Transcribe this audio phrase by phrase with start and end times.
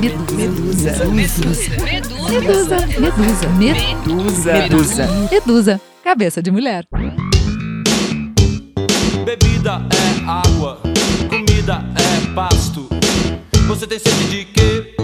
[0.00, 1.04] Medusa.
[1.06, 1.70] Medusa.
[1.84, 2.76] Medusa.
[2.98, 3.48] Medusa.
[3.58, 4.52] Medusa.
[4.52, 5.06] Medusa.
[5.30, 5.80] Medusa.
[6.02, 6.86] Cabeça de mulher.
[9.24, 10.80] Bebida é água,
[11.28, 12.88] comida é pasto.
[13.68, 14.96] Você tem sede de quê?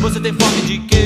[0.00, 0.99] Você tem fome de quê?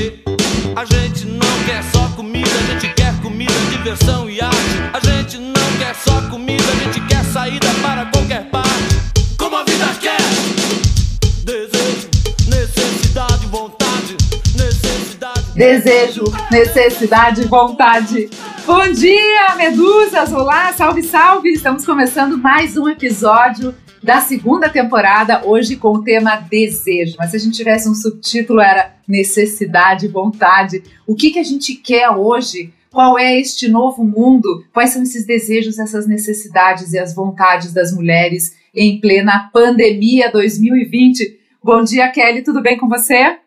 [15.55, 18.29] Desejo, necessidade, vontade.
[18.67, 20.33] Bom dia, medusas!
[20.33, 21.53] Olá, salve, salve!
[21.53, 23.73] Estamos começando mais um episódio
[24.03, 27.15] da segunda temporada, hoje com o tema desejo.
[27.17, 30.83] Mas se a gente tivesse um subtítulo, era necessidade, vontade.
[31.07, 32.73] O que, que a gente quer hoje?
[32.91, 34.65] Qual é este novo mundo?
[34.73, 41.39] Quais são esses desejos, essas necessidades e as vontades das mulheres em plena pandemia 2020?
[41.63, 43.37] Bom dia, Kelly, tudo bem com você?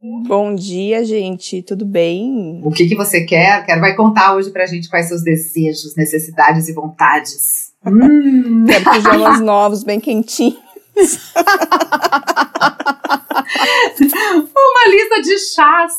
[0.00, 1.60] Bom dia, gente.
[1.62, 2.60] Tudo bem?
[2.64, 3.66] O que, que você quer?
[3.66, 7.72] Quero vai contar hoje pra gente quais seus desejos, necessidades e vontades.
[7.84, 8.64] Hum.
[8.70, 10.58] Quero pijamas novos, bem quentinhos.
[14.00, 15.92] Uma lista de chás.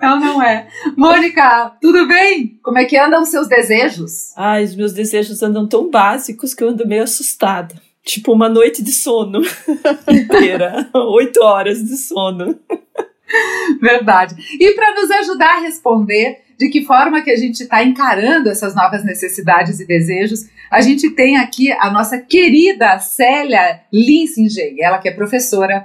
[0.00, 0.66] Não, não é.
[0.96, 2.58] Mônica, tudo bem?
[2.62, 4.32] Como é que andam os seus desejos?
[4.36, 7.74] Ai, os meus desejos andam tão básicos que eu ando meio assustada.
[8.06, 9.42] Tipo uma noite de sono
[10.08, 10.88] inteira.
[10.94, 12.56] Oito horas de sono.
[13.80, 14.36] Verdade.
[14.60, 18.76] E para nos ajudar a responder de que forma que a gente está encarando essas
[18.76, 25.08] novas necessidades e desejos, a gente tem aqui a nossa querida Célia Linsinger, ela que
[25.08, 25.84] é professora,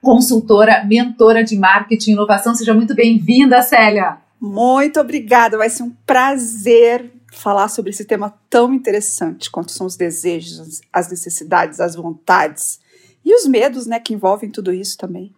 [0.00, 2.54] consultora, mentora de marketing e inovação.
[2.54, 4.18] Seja muito bem-vinda, Célia.
[4.40, 9.96] Muito obrigada, vai ser um prazer falar sobre esse tema tão interessante quanto são os
[9.96, 12.80] desejos, as necessidades, as vontades
[13.24, 15.34] e os medos, né, que envolvem tudo isso também.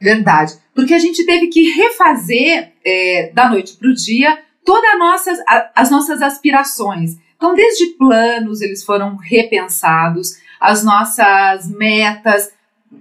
[0.00, 5.38] Verdade, porque a gente teve que refazer é, da noite para o dia todas nossas,
[5.74, 7.16] as nossas aspirações.
[7.36, 12.50] Então, desde planos, eles foram repensados, as nossas metas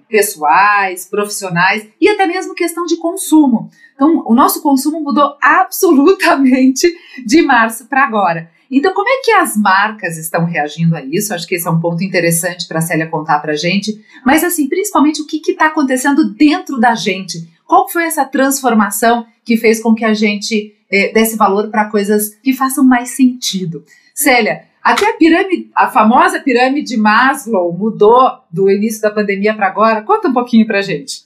[0.09, 3.69] pessoais, profissionais e até mesmo questão de consumo.
[3.95, 6.87] Então, o nosso consumo mudou absolutamente
[7.25, 8.49] de março para agora.
[8.71, 11.33] Então, como é que as marcas estão reagindo a isso?
[11.33, 13.99] Acho que esse é um ponto interessante para a Célia contar para a gente.
[14.23, 17.49] Mas, assim, principalmente o que está acontecendo dentro da gente?
[17.65, 22.35] Qual foi essa transformação que fez com que a gente eh, desse valor para coisas
[22.43, 23.83] que façam mais sentido?
[24.13, 29.67] Célia, até a pirâmide, a famosa pirâmide de Maslow mudou do início da pandemia para
[29.67, 30.01] agora.
[30.01, 31.25] Conta um pouquinho para gente.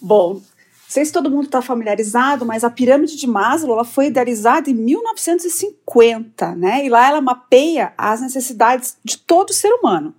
[0.00, 0.42] Bom, não
[0.88, 4.74] sei se todo mundo está familiarizado, mas a pirâmide de Maslow ela foi idealizada em
[4.74, 6.86] 1950, né?
[6.86, 10.14] E lá ela mapeia as necessidades de todo ser humano,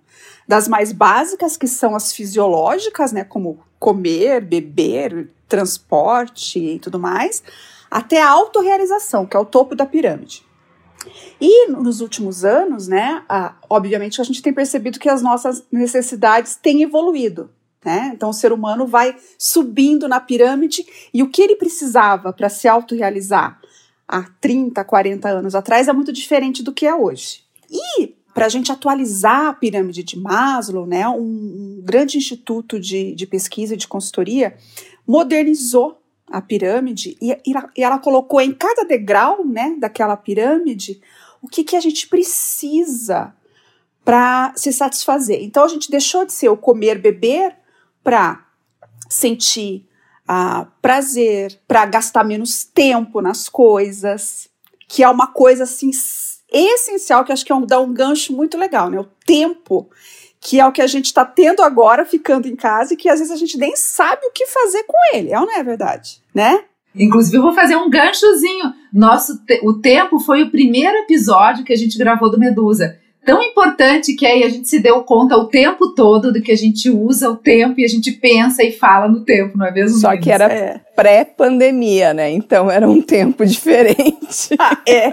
[0.47, 3.23] das mais básicas que são as fisiológicas, né?
[3.23, 7.41] Como comer, beber, transporte e tudo mais,
[7.89, 10.43] até a autorrealização, que é o topo da pirâmide.
[11.39, 16.55] E nos últimos anos, né, a, obviamente a gente tem percebido que as nossas necessidades
[16.55, 17.49] têm evoluído.
[17.83, 18.11] Né?
[18.13, 22.67] Então o ser humano vai subindo na pirâmide e o que ele precisava para se
[22.67, 23.59] autorrealizar
[24.07, 27.43] há 30, 40 anos atrás é muito diferente do que é hoje.
[27.69, 33.13] E para a gente atualizar a pirâmide de Maslow, né, um, um grande instituto de,
[33.13, 34.55] de pesquisa e de consultoria
[35.05, 36.02] modernizou
[36.33, 40.99] a pirâmide e, e, ela colocou em cada degrau né, daquela pirâmide
[41.39, 43.31] o que, que a gente precisa
[44.03, 45.43] para se satisfazer.
[45.43, 47.55] Então a gente deixou de ser o comer, beber
[48.03, 48.43] para
[49.07, 49.87] sentir
[50.27, 54.49] uh, prazer, para gastar menos tempo nas coisas,
[54.89, 55.91] que é uma coisa assim
[56.51, 58.99] essencial que acho que é um, dá um gancho muito legal, né?
[58.99, 59.87] O tempo
[60.39, 63.19] que é o que a gente está tendo agora ficando em casa e que às
[63.19, 66.22] vezes a gente nem sabe o que fazer com ele, é ou não é verdade,
[66.33, 66.61] né?
[66.95, 68.73] Inclusive, eu vou fazer um ganchozinho.
[68.93, 73.41] Nosso te o tempo foi o primeiro episódio que a gente gravou do Medusa tão
[73.41, 76.89] importante que aí a gente se deu conta o tempo todo do que a gente
[76.89, 79.97] usa o tempo e a gente pensa e fala no tempo, não é mesmo?
[79.97, 80.81] Só que era é.
[80.95, 82.29] pré-pandemia, né?
[82.31, 84.49] Então era um tempo diferente.
[84.59, 85.11] ah, é.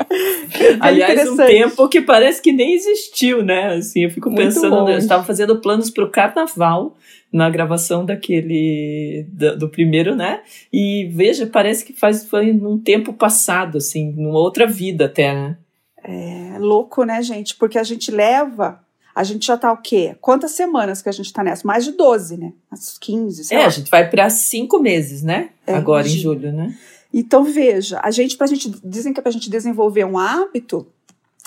[0.81, 3.75] Aliás, um tempo que parece que nem existiu, né?
[3.75, 4.89] Assim, eu fico Muito pensando, bom.
[4.89, 6.97] eu estava fazendo planos para o carnaval
[7.33, 10.41] na gravação daquele do, do, primeiro, né?
[10.73, 15.59] E veja, parece que faz foi num tempo passado, assim, numa outra vida até, né?
[16.03, 17.55] É louco, né, gente?
[17.57, 18.81] Porque a gente leva.
[19.15, 20.17] A gente já tá o quê?
[20.21, 21.67] Quantas semanas que a gente tá nessa?
[21.67, 22.53] Mais de 12, né?
[22.71, 23.67] As 15, sei É, lá.
[23.67, 25.51] a gente vai para cinco meses, né?
[25.67, 26.75] É, Agora em julho, né?
[27.13, 30.87] Então, veja, a gente, pra gente, dizem que é pra gente desenvolver um hábito,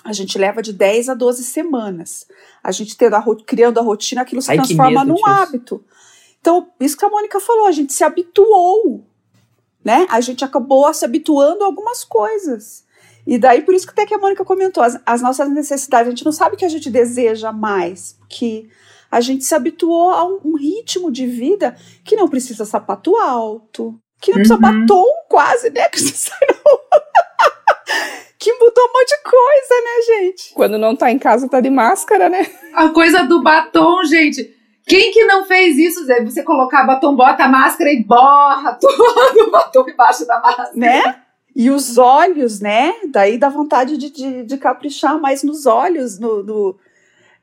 [0.03, 2.27] a gente leva de 10 a 12 semanas.
[2.63, 5.27] A gente tendo a, criando a rotina, aquilo se Ai, transforma num disso.
[5.27, 5.85] hábito.
[6.41, 9.05] Então, isso que a Mônica falou, a gente se habituou,
[9.83, 10.05] né?
[10.09, 12.83] A gente acabou se habituando a algumas coisas.
[13.25, 16.09] E daí, por isso que até que a Mônica comentou, as, as nossas necessidades, a
[16.09, 18.69] gente não sabe o que a gente deseja mais, que
[19.09, 23.97] a gente se habituou a um, um ritmo de vida que não precisa sapato alto,
[24.19, 24.61] que não precisa uhum.
[24.61, 25.87] batom quase, né?
[25.89, 26.47] Que você sai
[28.43, 30.53] que mudou um monte de coisa, né, gente?
[30.53, 32.45] Quando não tá em casa, tá de máscara, né?
[32.73, 34.53] A coisa do batom, gente.
[34.85, 36.21] Quem que não fez isso, Zé?
[36.25, 40.71] Você colocar batom, bota a máscara e borra todo o batom embaixo da máscara.
[40.75, 41.21] Né?
[41.55, 42.93] E os olhos, né?
[43.09, 46.79] Daí dá vontade de, de, de caprichar mais nos olhos, no, no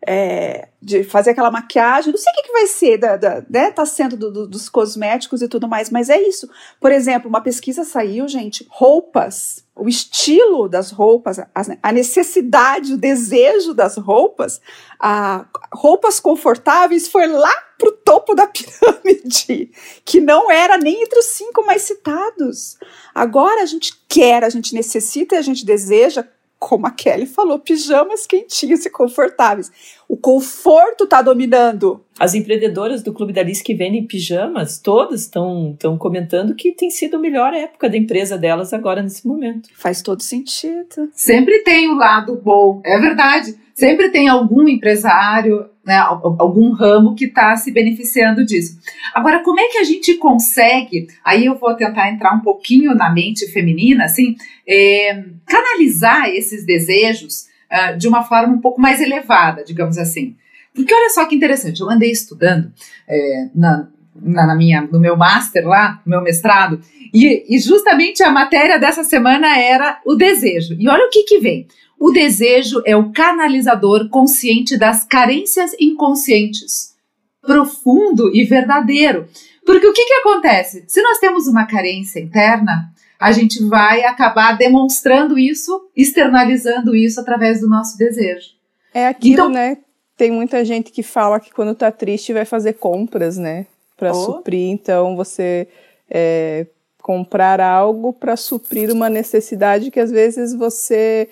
[0.07, 3.71] é, de fazer aquela maquiagem, não sei o que, que vai ser, da, da, né,
[3.71, 6.49] tá sendo do, do, dos cosméticos e tudo mais, mas é isso.
[6.81, 11.39] Por exemplo, uma pesquisa saiu, gente, roupas, o estilo das roupas,
[11.83, 14.61] a, necessidade, o desejo das roupas,
[14.99, 19.73] a, roupas confortáveis foi lá pro topo da pirâmide,
[20.05, 22.77] que não era nem entre os cinco mais citados.
[23.15, 26.27] Agora a gente quer, a gente necessita e a gente deseja
[26.61, 29.73] como a Kelly falou, pijamas quentinhos e confortáveis.
[30.07, 32.05] O conforto está dominando.
[32.19, 37.17] As empreendedoras do Clube da Liz que vendem pijamas, todas estão comentando que tem sido
[37.17, 39.71] a melhor época da empresa delas agora nesse momento.
[39.75, 41.09] Faz todo sentido.
[41.15, 43.59] Sempre tem o lado bom, é verdade.
[43.75, 48.79] Sempre tem algum empresário, né, algum ramo que está se beneficiando disso.
[49.13, 51.09] Agora, como é que a gente consegue?
[51.25, 57.49] Aí eu vou tentar entrar um pouquinho na mente feminina, assim, é, canalizar esses desejos
[57.73, 60.37] uh, de uma forma um pouco mais elevada, digamos assim.
[60.73, 62.73] Porque olha só que interessante, eu andei estudando
[63.09, 66.81] é, na, na, na, minha, no meu master lá, no meu mestrado,
[67.13, 70.77] e, e justamente a matéria dessa semana era o desejo.
[70.79, 71.67] E olha o que, que vem.
[71.99, 76.95] O desejo é o canalizador consciente das carências inconscientes.
[77.43, 79.27] Profundo e verdadeiro.
[79.67, 80.85] Porque o que, que acontece?
[80.89, 82.91] Se nós temos uma carência interna,
[83.21, 88.49] a gente vai acabar demonstrando isso, externalizando isso através do nosso desejo.
[88.95, 89.77] É aquilo, então, né?
[90.17, 93.67] Tem muita gente que fala que quando tá triste vai fazer compras, né?
[94.01, 94.15] Para oh.
[94.15, 94.71] suprir.
[94.71, 95.69] Então você
[96.11, 96.67] é,
[97.03, 101.29] comprar algo para suprir uma necessidade que às vezes você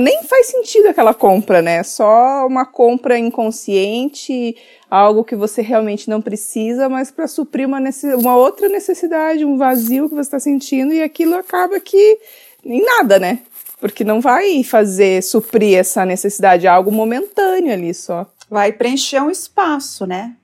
[0.00, 1.82] nem faz sentido aquela compra, né?
[1.82, 4.56] Só uma compra inconsciente,
[4.90, 7.78] algo que você realmente não precisa, mas para suprir uma,
[8.18, 12.18] uma outra necessidade, um vazio que você está sentindo, e aquilo acaba que
[12.64, 13.38] em nada, né?
[13.80, 18.26] Porque não vai fazer suprir essa necessidade, é algo momentâneo ali só.
[18.50, 20.36] Vai preencher um espaço, né?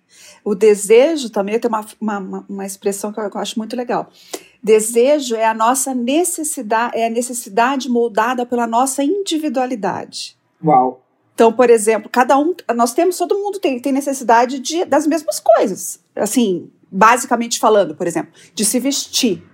[0.49, 4.11] O desejo também tem uma, uma, uma expressão que eu, que eu acho muito legal
[4.63, 10.39] Desejo é a nossa necessidade, é a necessidade moldada pela nossa individualidade.
[10.65, 11.05] Uau.
[11.35, 15.39] Então, por exemplo, cada um, nós temos, todo mundo tem, tem necessidade de, das mesmas
[15.39, 16.01] coisas.
[16.17, 19.45] Assim, basicamente falando, por exemplo, de se vestir,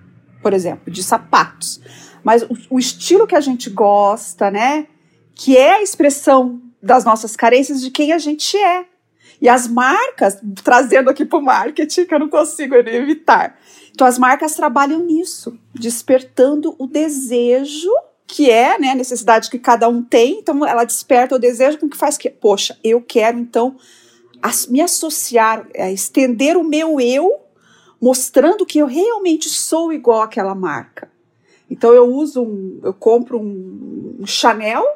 [0.40, 1.80] por exemplo, de sapatos.
[2.22, 4.86] Mas o, o estilo que a gente gosta, né?
[5.34, 8.86] Que é a expressão das nossas carências de quem a gente é.
[9.44, 13.60] E as marcas, trazendo aqui para o marketing, que eu não consigo evitar,
[13.92, 17.90] então as marcas trabalham nisso, despertando o desejo
[18.26, 21.90] que é né, a necessidade que cada um tem, então ela desperta o desejo com
[21.90, 23.76] que faz que, poxa, eu quero então
[24.40, 27.30] as, me associar, é, estender o meu eu,
[28.00, 31.10] mostrando que eu realmente sou igual àquela marca.
[31.70, 34.86] Então eu uso um, eu compro um, um Chanel,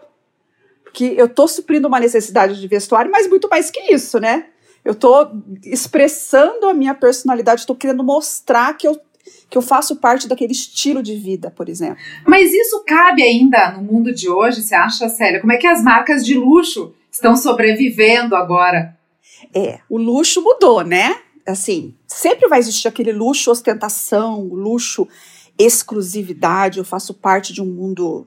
[0.99, 4.47] que eu estou suprindo uma necessidade de vestuário, mas muito mais que isso, né?
[4.85, 5.31] Eu estou
[5.65, 9.01] expressando a minha personalidade, estou querendo mostrar que eu,
[9.49, 11.99] que eu faço parte daquele estilo de vida, por exemplo.
[12.27, 15.41] Mas isso cabe ainda no mundo de hoje, você acha, sério?
[15.41, 18.99] Como é que as marcas de luxo estão sobrevivendo agora?
[19.55, 21.17] É, o luxo mudou, né?
[21.47, 25.07] Assim, sempre vai existir aquele luxo ostentação, luxo
[25.57, 26.81] exclusividade.
[26.81, 28.27] Eu faço parte de um mundo,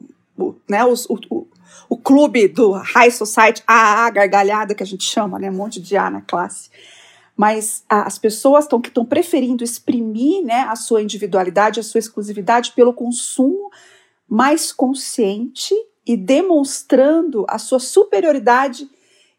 [0.69, 0.85] né?
[0.85, 1.40] Os, o,
[1.89, 5.49] o clube do High Society, a gargalhada que a gente chama, né?
[5.49, 6.69] Um monte de A na classe.
[7.35, 12.71] Mas as pessoas estão que estão preferindo exprimir né, a sua individualidade, a sua exclusividade
[12.73, 13.71] pelo consumo
[14.29, 15.73] mais consciente
[16.05, 18.89] e demonstrando a sua superioridade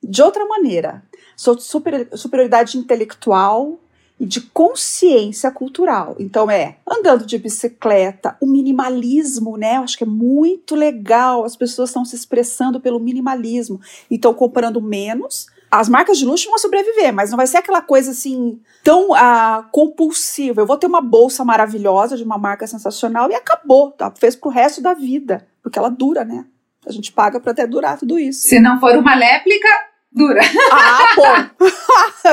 [0.03, 1.03] de outra maneira.
[1.37, 3.79] Sua super, superioridade intelectual,
[4.23, 6.15] e de consciência cultural.
[6.17, 9.79] Então é andando de bicicleta, o minimalismo, né?
[9.79, 11.45] Eu acho que é muito legal.
[11.45, 15.49] As pessoas estão se expressando pelo minimalismo estão comprando menos.
[15.69, 19.67] As marcas de luxo vão sobreviver, mas não vai ser aquela coisa assim tão ah,
[19.73, 20.61] compulsiva.
[20.61, 24.13] Eu vou ter uma bolsa maravilhosa de uma marca sensacional e acabou, tá?
[24.17, 26.45] Fez pro resto da vida, porque ela dura, né?
[26.87, 28.43] A gente paga para até durar tudo isso.
[28.43, 29.69] Se não for uma léplica,
[30.15, 30.41] dura.
[30.71, 31.67] Ah, bom.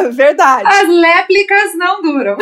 [0.11, 0.67] Verdade.
[0.67, 2.37] As léplicas não duram.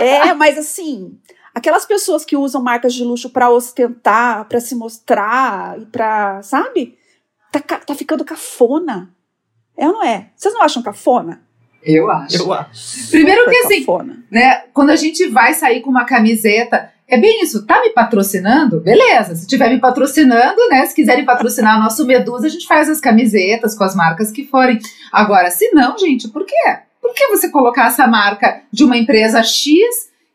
[0.00, 1.18] é, mas assim,
[1.54, 6.98] aquelas pessoas que usam marcas de luxo para ostentar, para se mostrar e para, sabe?
[7.52, 9.14] Tá, tá ficando cafona.
[9.76, 10.30] É ou não é?
[10.36, 11.42] Vocês não acham cafona?
[11.82, 12.36] Eu acho.
[12.36, 13.10] Eu acho.
[13.10, 14.24] Primeiro Super que assim, cafona.
[14.30, 18.80] né, quando a gente vai sair com uma camiseta, é bem isso, tá me patrocinando?
[18.80, 23.00] Beleza, se tiver me patrocinando, né, se quiserem patrocinar nosso Medusa, a gente faz as
[23.00, 24.78] camisetas com as marcas que forem.
[25.12, 26.54] Agora, se não, gente, por quê?
[27.00, 29.78] Por que você colocar essa marca de uma empresa X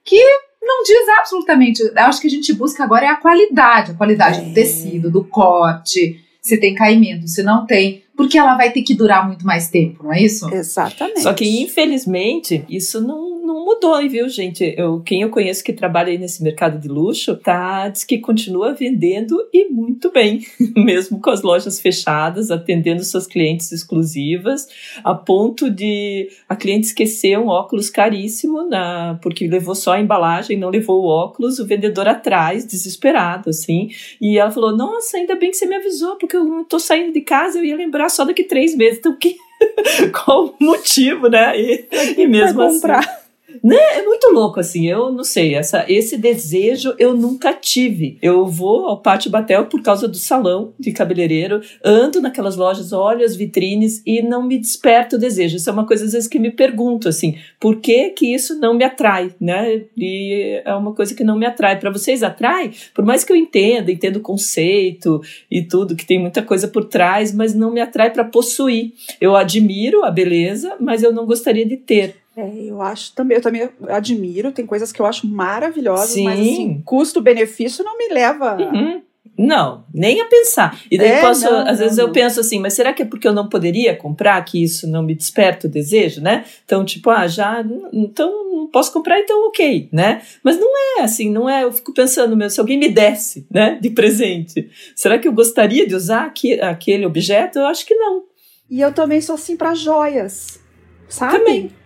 [0.05, 0.23] que
[0.61, 1.81] não diz absolutamente.
[1.81, 4.43] Eu acho que a gente busca agora é a qualidade, a qualidade é.
[4.43, 8.93] do tecido, do corte, se tem caimento, se não tem porque ela vai ter que
[8.93, 10.53] durar muito mais tempo, não é isso?
[10.53, 11.21] Exatamente.
[11.21, 14.75] Só que, infelizmente, isso não, não mudou, viu, gente?
[14.77, 18.74] Eu, quem eu conheço que trabalha aí nesse mercado de luxo, tá, diz que continua
[18.74, 20.46] vendendo e muito bem,
[20.77, 24.68] mesmo com as lojas fechadas, atendendo suas clientes exclusivas,
[25.03, 30.58] a ponto de a cliente esquecer um óculos caríssimo, na, porque levou só a embalagem,
[30.58, 33.89] não levou o óculos, o vendedor atrás, desesperado, assim,
[34.22, 37.12] e ela falou, nossa, ainda bem que você me avisou, porque eu não tô saindo
[37.12, 39.00] de casa, eu ia lembrar só daqui três meses.
[39.00, 39.36] Então, que,
[40.13, 41.60] qual o motivo, né?
[41.60, 41.88] E,
[42.18, 42.75] e mesmo assim.
[42.75, 43.28] Comprar.
[43.63, 43.77] Né?
[43.98, 44.88] É muito louco, assim.
[44.88, 45.56] Eu não sei.
[45.56, 48.18] Essa, esse desejo eu nunca tive.
[48.22, 53.25] Eu vou ao Pátio Batel por causa do salão de cabeleireiro, ando naquelas lojas, olho
[53.25, 55.58] as vitrines e não me desperta o desejo.
[55.58, 58.74] Isso é uma coisa, às vezes, que me pergunto, assim, por que que isso não
[58.74, 59.84] me atrai, né?
[59.98, 61.79] E é uma coisa que não me atrai.
[61.79, 62.72] Para vocês atrai?
[62.94, 66.86] Por mais que eu entenda, entenda o conceito e tudo, que tem muita coisa por
[66.86, 68.94] trás, mas não me atrai para possuir.
[69.20, 72.15] Eu admiro a beleza, mas eu não gostaria de ter.
[72.39, 76.24] É, eu acho também, eu também admiro, tem coisas que eu acho maravilhosas, Sim.
[76.24, 78.55] mas assim, custo-benefício não me leva.
[78.55, 79.01] Uhum.
[79.38, 80.81] Não, nem a pensar.
[80.89, 82.08] E daí é, posso, não, às não, vezes não.
[82.08, 85.03] eu penso assim, mas será que é porque eu não poderia comprar que isso não
[85.03, 86.46] me desperta o desejo, né?
[86.63, 90.22] Então, tipo, ah, já, então não posso comprar, então ok, né?
[90.43, 93.77] Mas não é assim, não é, eu fico pensando meu, se alguém me desse, né,
[93.81, 97.60] de presente, será que eu gostaria de usar aqui, aquele objeto?
[97.60, 98.24] Eu acho que não.
[98.69, 100.60] E eu também sou assim para joias,
[101.08, 101.38] sabe?
[101.38, 101.78] Também.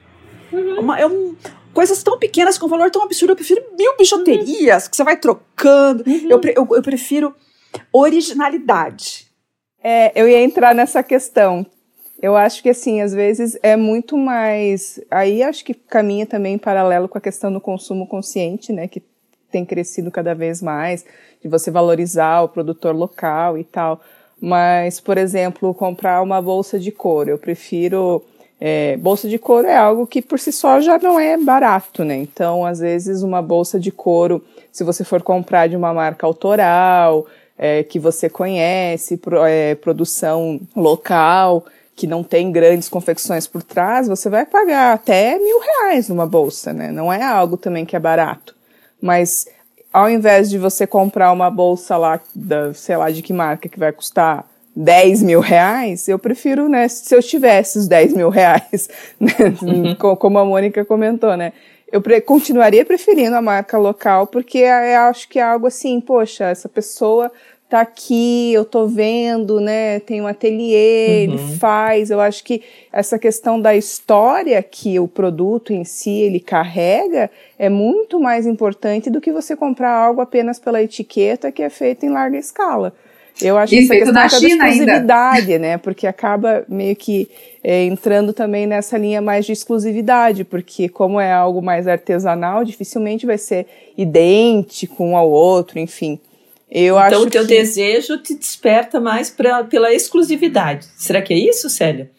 [0.53, 0.79] Uhum.
[0.79, 1.35] Uma, é um,
[1.73, 3.31] coisas tão pequenas com valor tão absurdo.
[3.31, 4.89] Eu prefiro mil bijuterias uhum.
[4.89, 6.03] que você vai trocando.
[6.07, 6.27] Uhum.
[6.29, 7.35] Eu, eu, eu, prefiro
[7.91, 9.27] originalidade.
[9.83, 11.65] É, eu ia entrar nessa questão.
[12.21, 14.99] Eu acho que, assim, às vezes é muito mais.
[15.11, 18.87] Aí acho que caminha também em paralelo com a questão do consumo consciente, né?
[18.87, 19.01] Que
[19.51, 21.05] tem crescido cada vez mais,
[21.41, 24.01] de você valorizar o produtor local e tal.
[24.39, 27.29] Mas, por exemplo, comprar uma bolsa de couro.
[27.29, 28.23] Eu prefiro
[28.65, 32.15] é, bolsa de couro é algo que por si só já não é barato, né?
[32.15, 34.41] Então, às vezes, uma bolsa de couro,
[34.71, 37.27] se você for comprar de uma marca autoral,
[37.57, 44.07] é, que você conhece, pro, é, produção local, que não tem grandes confecções por trás,
[44.07, 46.89] você vai pagar até mil reais numa bolsa, né?
[46.89, 48.55] Não é algo também que é barato.
[49.01, 49.45] Mas
[49.91, 53.77] ao invés de você comprar uma bolsa lá, da, sei lá de que marca, que
[53.77, 58.89] vai custar 10 mil reais, eu prefiro, né, se eu tivesse os 10 mil reais,
[59.19, 60.15] né, uhum.
[60.15, 61.53] como a Mônica comentou, né,
[61.91, 66.45] eu pre continuaria preferindo a marca local, porque eu acho que é algo assim, poxa,
[66.45, 67.31] essa pessoa
[67.69, 71.33] tá aqui, eu tô vendo, né, tem um ateliê, uhum.
[71.33, 76.39] ele faz, eu acho que essa questão da história que o produto em si ele
[76.39, 81.69] carrega é muito mais importante do que você comprar algo apenas pela etiqueta que é
[81.69, 82.93] feito em larga escala.
[83.41, 85.59] Eu acho que essa questão da China exclusividade, ainda.
[85.59, 85.77] né?
[85.77, 87.27] Porque acaba meio que
[87.63, 93.25] é, entrando também nessa linha mais de exclusividade, porque como é algo mais artesanal, dificilmente
[93.25, 93.65] vai ser
[93.97, 96.19] idêntico um ao outro, enfim.
[96.69, 97.49] Eu então o teu que...
[97.49, 100.87] desejo te desperta mais pra, pela exclusividade.
[100.97, 102.09] Será que é isso, Célia?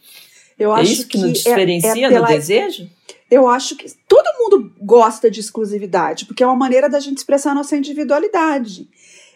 [0.58, 2.26] Eu é acho isso que, que nos diferencia é, é pela...
[2.28, 2.88] do desejo?
[3.30, 7.50] Eu acho que todo mundo gosta de exclusividade, porque é uma maneira da gente expressar
[7.50, 8.86] a nossa individualidade.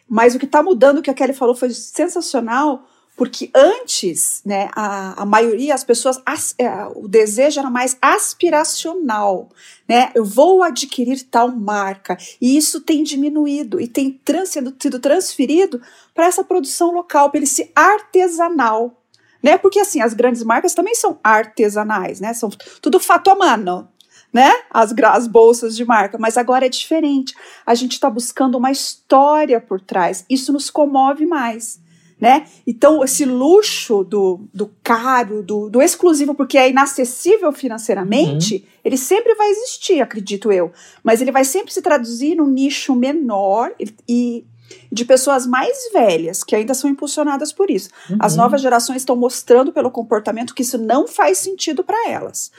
[0.09, 2.87] Mas o que está mudando, o que a Kelly falou, foi sensacional,
[3.19, 9.49] porque antes, né, a, a maioria, as pessoas, as, é, o desejo era mais aspiracional,
[9.89, 10.13] né?
[10.15, 12.17] Eu vou adquirir tal marca.
[12.41, 15.83] E isso tem diminuído e tem trans, sido, sido transferido
[16.15, 19.03] para essa produção local, para ele ser artesanal.
[19.43, 19.59] Né?
[19.59, 22.33] Porque assim, as grandes marcas também são artesanais, né?
[22.35, 22.51] São
[22.81, 23.89] tudo fato a mano,
[24.33, 24.53] né?
[24.71, 27.35] As, as bolsas de marca, mas agora é diferente.
[27.65, 30.25] A gente está buscando uma história por trás.
[30.29, 31.81] Isso nos comove mais.
[32.21, 32.47] Né?
[32.67, 38.63] Então, esse luxo do, do caro, do, do exclusivo, porque é inacessível financeiramente, uhum.
[38.85, 40.73] ele sempre vai existir, acredito eu.
[41.05, 44.45] Mas ele vai sempre se traduzir num nicho menor e,
[44.91, 47.91] de pessoas mais velhas que ainda são impulsionadas por isso.
[48.11, 48.17] Uhum.
[48.21, 52.51] As novas gerações estão mostrando pelo comportamento que isso não faz sentido para elas.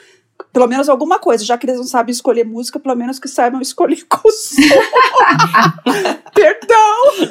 [0.52, 3.62] Pelo menos alguma coisa, já que eles não sabem escolher música, pelo menos que saibam
[3.62, 4.68] escolher consumo.
[6.34, 7.28] Perdão!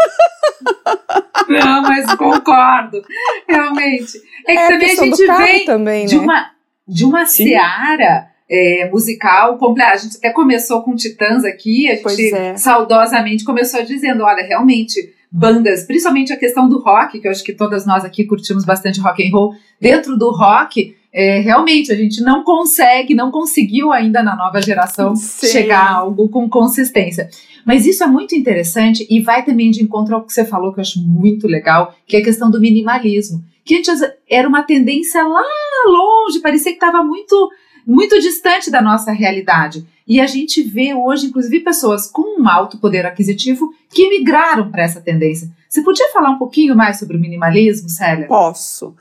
[1.49, 3.03] Não, mas concordo.
[3.49, 4.19] Realmente.
[4.47, 6.07] É que é também a gente vem também, né?
[6.07, 6.51] de uma,
[6.87, 9.93] de uma seara é, musical completa.
[9.93, 12.57] A gente até começou com Titãs aqui, a gente é.
[12.57, 17.53] saudosamente começou dizendo: olha, realmente, bandas, principalmente a questão do rock, que eu acho que
[17.53, 20.97] todas nós aqui curtimos bastante rock and roll, dentro do rock.
[21.13, 25.47] É, realmente a gente não consegue, não conseguiu ainda na nova geração Sim.
[25.47, 27.29] chegar a algo com consistência.
[27.65, 30.81] Mas isso é muito interessante e vai também de encontro ao que você falou, que
[30.81, 33.43] eu acho muito legal, que é a questão do minimalismo.
[33.65, 35.45] Que antes era uma tendência lá
[35.87, 37.51] longe, parecia que estava muito
[37.87, 39.87] muito distante da nossa realidade.
[40.07, 44.83] E a gente vê hoje, inclusive, pessoas com um alto poder aquisitivo que migraram para
[44.83, 45.51] essa tendência.
[45.69, 48.27] Você podia falar um pouquinho mais sobre o minimalismo, Célia?
[48.27, 48.95] Posso.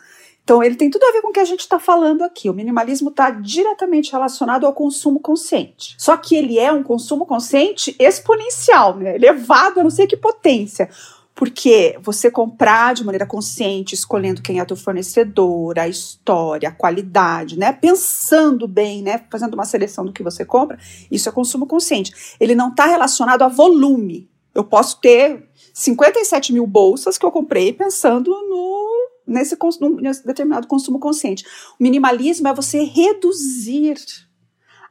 [0.47, 2.49] Então, ele tem tudo a ver com o que a gente está falando aqui.
[2.49, 5.93] O minimalismo está diretamente relacionado ao consumo consciente.
[5.97, 9.15] Só que ele é um consumo consciente exponencial, né?
[9.15, 10.89] elevado a não sei que potência.
[11.35, 17.59] Porque você comprar de maneira consciente, escolhendo quem é teu fornecedor, a história, a qualidade,
[17.59, 17.73] né?
[17.73, 19.25] Pensando bem, né?
[19.29, 20.79] Fazendo uma seleção do que você compra,
[21.11, 22.37] isso é consumo consciente.
[22.39, 24.29] Ele não está relacionado a volume.
[24.55, 28.96] Eu posso ter 57 mil bolsas que eu comprei pensando no,
[29.27, 29.57] nesse,
[29.99, 31.45] nesse determinado consumo consciente.
[31.79, 33.97] O minimalismo é você reduzir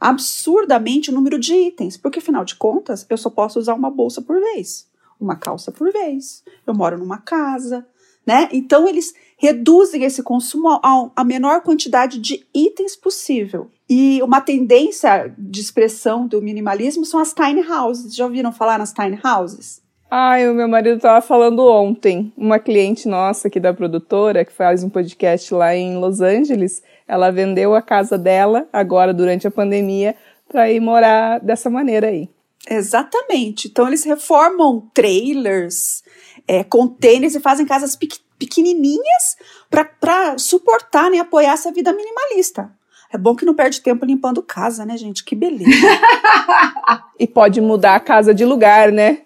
[0.00, 4.20] absurdamente o número de itens, porque afinal de contas, eu só posso usar uma bolsa
[4.20, 4.86] por vez
[5.20, 6.42] uma calça por vez.
[6.66, 7.86] Eu moro numa casa,
[8.26, 8.48] né?
[8.52, 13.70] Então eles reduzem esse consumo a, a menor quantidade de itens possível.
[13.88, 18.14] E uma tendência de expressão do minimalismo são as tiny houses.
[18.14, 19.82] Já ouviram falar nas tiny houses?
[20.08, 22.32] Ai, o meu marido estava falando ontem.
[22.36, 27.32] Uma cliente nossa aqui da produtora, que faz um podcast lá em Los Angeles, ela
[27.32, 30.14] vendeu a casa dela agora durante a pandemia
[30.48, 32.28] para ir morar dessa maneira aí.
[32.70, 33.66] Exatamente.
[33.66, 36.04] Então eles reformam trailers,
[36.46, 37.98] é, containers e fazem casas
[38.38, 39.36] pequenininhas
[39.68, 42.70] para suportar, né, apoiar essa vida minimalista.
[43.16, 45.24] É bom que não perde tempo limpando casa, né, gente?
[45.24, 45.64] Que beleza.
[47.18, 49.20] e pode mudar a casa de lugar, né?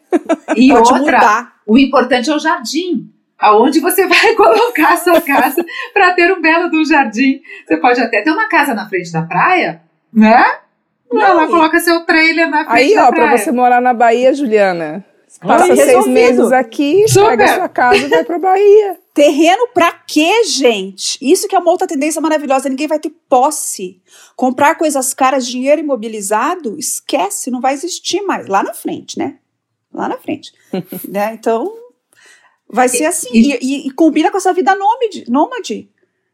[0.54, 1.52] E pode outra, mudar.
[1.66, 3.10] o importante é o jardim.
[3.36, 7.40] Aonde você vai colocar a sua casa para ter um belo do jardim.
[7.66, 10.44] Você pode até ter uma casa na frente da praia, né?
[11.10, 15.04] Não, lá coloca seu trailer na frente Aí, ó, pra você morar na Bahia, Juliana.
[15.40, 17.30] Passa seis meses aqui, Super.
[17.30, 18.99] pega sua casa e vai pra Bahia.
[19.12, 21.18] Terreno pra quê, gente?
[21.20, 22.68] Isso que é uma outra tendência maravilhosa.
[22.68, 24.00] Ninguém vai ter posse.
[24.36, 28.46] Comprar coisas caras, dinheiro imobilizado, esquece, não vai existir mais.
[28.46, 29.38] Lá na frente, né?
[29.92, 30.52] Lá na frente.
[31.08, 31.34] né?
[31.34, 31.74] Então,
[32.68, 33.30] vai ser assim.
[33.32, 35.24] E, e, e, combina com essa vida nômade.
[35.28, 35.90] nômade.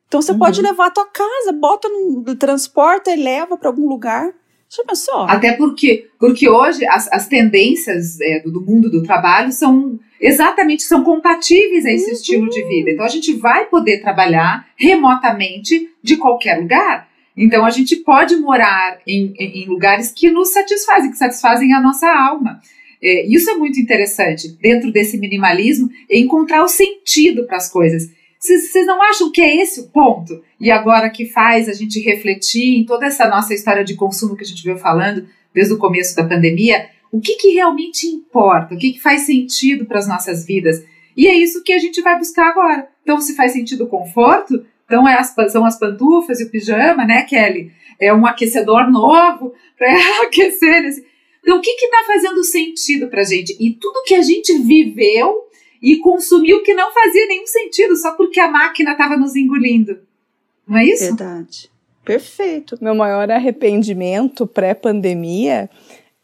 [0.06, 0.38] Então, você uhum.
[0.38, 4.34] pode levar a tua casa, bota no transporta e leva para algum lugar.
[4.68, 5.22] Já pensou?
[5.22, 10.82] Até porque, porque hoje as, as tendências é, do, do, mundo do trabalho são exatamente
[10.82, 12.12] são compatíveis a esse uhum.
[12.12, 12.90] estilo de vida.
[12.90, 17.08] Então a gente vai poder trabalhar remotamente de qualquer lugar.
[17.36, 21.80] Então a gente pode morar em, em, em lugares que nos satisfazem, que satisfazem a
[21.80, 22.60] nossa alma.
[23.02, 28.10] É, isso é muito interessante dentro desse minimalismo, encontrar o sentido para as coisas.
[28.38, 30.42] Vocês não acham que é esse o ponto?
[30.60, 34.44] E agora que faz a gente refletir em toda essa nossa história de consumo que
[34.44, 38.78] a gente veio falando desde o começo da pandemia, o que, que realmente importa, o
[38.78, 40.84] que, que faz sentido para as nossas vidas.
[41.16, 42.88] E é isso que a gente vai buscar agora.
[43.02, 47.06] Então, se faz sentido o conforto, então é as, são as pantufas e o pijama,
[47.06, 47.72] né, Kelly?
[47.98, 49.88] É um aquecedor novo para
[50.24, 50.82] aquecer.
[50.82, 51.06] Nesse...
[51.42, 53.56] Então, o que está fazendo sentido para a gente?
[53.58, 55.45] E tudo que a gente viveu
[55.82, 59.98] e consumiu que não fazia nenhum sentido só porque a máquina estava nos engolindo.
[60.66, 61.04] Não é isso?
[61.04, 61.70] Verdade.
[62.04, 62.78] Perfeito.
[62.80, 65.68] Meu maior arrependimento pré-pandemia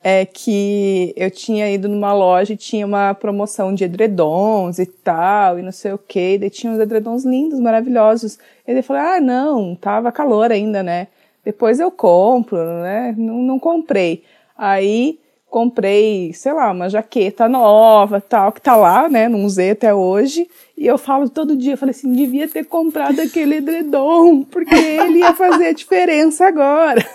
[0.02, 5.58] é que eu tinha ido numa loja e tinha uma promoção de edredons e tal,
[5.58, 8.38] e não sei o que, daí tinha uns edredons lindos, maravilhosos.
[8.66, 11.06] E daí falei, ah, não, tava calor ainda, né?
[11.44, 13.14] Depois eu compro, né?
[13.16, 14.24] Não, não comprei.
[14.56, 15.18] Aí
[15.52, 20.48] comprei, sei lá, uma jaqueta nova, tal, que tá lá, né, no museu até hoje.
[20.78, 25.18] E eu falo todo dia, eu falei assim, devia ter comprado aquele edredom, porque ele
[25.18, 27.06] ia fazer a diferença agora.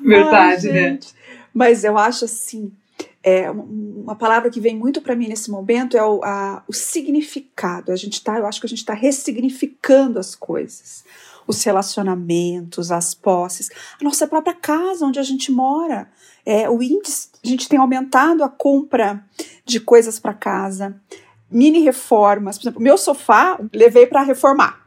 [0.00, 0.98] Verdade, Ai, né?
[1.52, 2.70] Mas eu acho assim,
[3.26, 7.90] é, uma palavra que vem muito para mim nesse momento é o, a, o significado.
[7.90, 11.04] A gente tá, eu acho que a gente está ressignificando as coisas,
[11.44, 13.68] os relacionamentos, as posses,
[14.00, 16.08] a nossa própria casa onde a gente mora.
[16.44, 19.24] É, o índice, a gente tem aumentado a compra
[19.64, 20.94] de coisas para casa,
[21.50, 22.56] mini reformas.
[22.58, 24.86] Por exemplo, meu sofá levei para reformar.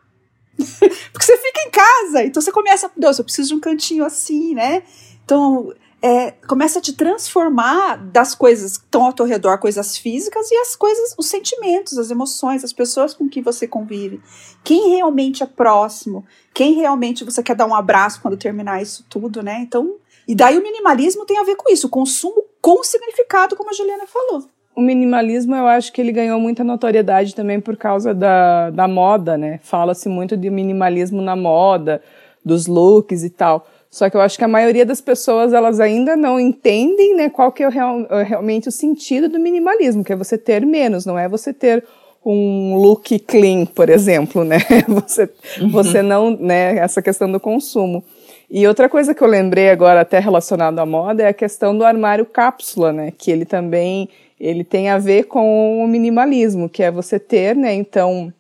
[1.12, 4.56] Porque você fica em casa, então você começa, Deus, eu preciso de um cantinho assim,
[4.56, 4.84] né?
[5.26, 10.50] Então, é, começa a te transformar das coisas que estão ao teu redor, coisas físicas,
[10.50, 14.22] e as coisas, os sentimentos, as emoções, as pessoas com que você convive.
[14.64, 19.44] Quem realmente é próximo, quem realmente você quer dar um abraço quando terminar isso tudo,
[19.44, 19.60] né?
[19.62, 19.96] Então,
[20.28, 23.74] e daí o minimalismo tem a ver com isso, o consumo com significado, como a
[23.74, 24.46] Juliana falou.
[24.76, 29.38] O minimalismo, eu acho que ele ganhou muita notoriedade também por causa da, da moda,
[29.38, 29.60] né?
[29.64, 32.02] Fala-se muito de minimalismo na moda,
[32.46, 33.68] dos looks e tal.
[33.90, 37.52] Só que eu acho que a maioria das pessoas elas ainda não entendem né, qual
[37.52, 41.18] que é o real, realmente o sentido do minimalismo, que é você ter menos, não
[41.18, 41.84] é você ter
[42.24, 44.58] um look clean, por exemplo, né?
[44.88, 45.30] Você,
[45.62, 45.70] uhum.
[45.70, 46.78] você não, né?
[46.78, 48.04] Essa questão do consumo.
[48.50, 51.86] E outra coisa que eu lembrei agora, até relacionado à moda, é a questão do
[51.86, 53.14] armário cápsula, né?
[53.18, 57.74] Que ele também ele tem a ver com o minimalismo, que é você ter, né?
[57.74, 58.34] Então,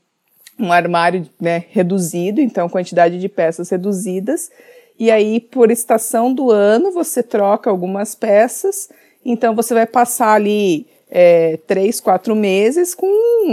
[0.59, 4.49] um armário né, reduzido, então quantidade de peças reduzidas
[4.99, 8.89] e aí, por estação do ano, você troca algumas peças.
[9.23, 13.07] Então, você vai passar ali é, três, quatro meses com.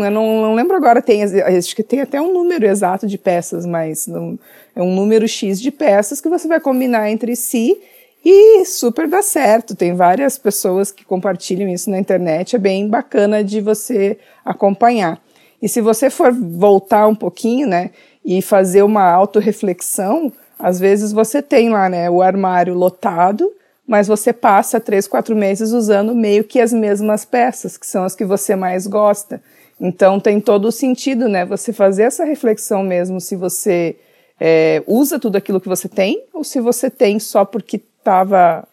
[0.04, 3.64] Eu não, não lembro agora, tem, acho que tem até um número exato de peças,
[3.64, 4.36] mas não,
[4.74, 7.80] é um número X de peças que você vai combinar entre si
[8.24, 9.76] e super dá certo.
[9.76, 15.22] Tem várias pessoas que compartilham isso na internet, é bem bacana de você acompanhar.
[15.62, 17.92] E se você for voltar um pouquinho, né,
[18.24, 23.52] e fazer uma autorreflexão, às vezes você tem lá, né, o armário lotado,
[23.86, 28.14] mas você passa três, quatro meses usando meio que as mesmas peças, que são as
[28.14, 29.40] que você mais gosta.
[29.80, 33.96] Então tem todo o sentido, né, você fazer essa reflexão mesmo se você
[34.40, 38.66] é, usa tudo aquilo que você tem ou se você tem só porque estava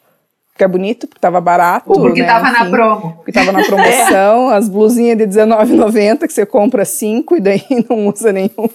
[0.53, 1.89] porque é bonito, porque estava barato.
[1.89, 2.59] Ou porque estava né?
[2.59, 3.13] na promo.
[3.15, 8.07] Porque estava na promoção, as blusinhas de R$19,90 que você compra cinco e daí não
[8.07, 8.69] usa nenhum.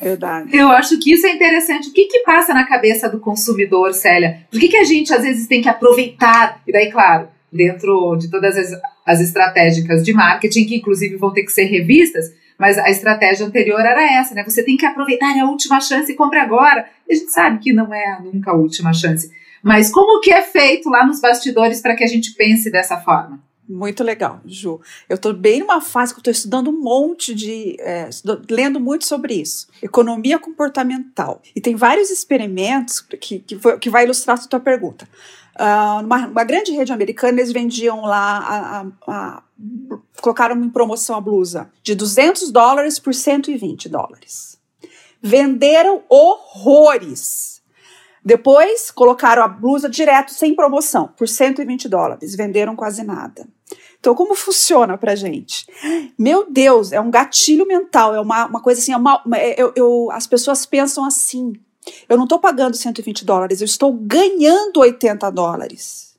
[0.00, 0.54] Verdade.
[0.54, 1.88] Eu acho que isso é interessante.
[1.88, 4.46] O que, que passa na cabeça do consumidor, Célia?
[4.50, 6.60] Por que, que a gente às vezes tem que aproveitar?
[6.66, 11.44] E daí, claro, dentro de todas as, as estratégicas de marketing, que inclusive vão ter
[11.44, 12.26] que ser revistas,
[12.58, 14.44] mas a estratégia anterior era essa, né?
[14.44, 16.86] Você tem que aproveitar a última chance e compre agora.
[17.08, 19.30] E a gente sabe que não é nunca a última chance.
[19.62, 23.40] Mas como que é feito lá nos bastidores para que a gente pense dessa forma?
[23.68, 24.80] Muito legal, Ju.
[25.08, 27.76] Eu estou bem numa fase que eu estou estudando um monte de.
[27.80, 28.08] É,
[28.48, 29.66] lendo muito sobre isso.
[29.82, 31.42] Economia comportamental.
[31.54, 35.08] E tem vários experimentos que, que, foi, que vai ilustrar a tua pergunta.
[35.58, 39.42] Uh, numa, uma grande rede americana, eles vendiam lá, a, a, a,
[40.20, 44.60] colocaram em promoção a blusa de 200 dólares por 120 dólares.
[45.20, 47.62] Venderam horrores.
[48.24, 52.36] Depois colocaram a blusa direto sem promoção por 120 dólares.
[52.36, 53.48] Venderam quase nada.
[54.06, 55.66] Então, como funciona pra gente?
[56.16, 59.72] Meu Deus, é um gatilho mental, é uma, uma coisa assim, é uma, é, eu,
[59.74, 61.54] eu, as pessoas pensam assim:
[62.08, 66.14] eu não estou pagando 120 dólares, eu estou ganhando 80 dólares.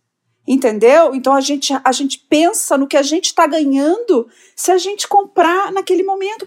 [0.46, 1.16] Entendeu?
[1.16, 5.08] Então a gente, a gente pensa no que a gente está ganhando se a gente
[5.08, 6.46] comprar naquele momento.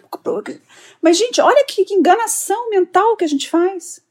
[1.00, 4.02] Mas, gente, olha que, que enganação mental que a gente faz.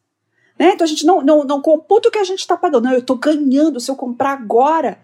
[0.58, 0.72] Né?
[0.74, 2.86] Então a gente não, não, não computa o que a gente está pagando.
[2.86, 5.00] Não, eu estou ganhando se eu comprar agora.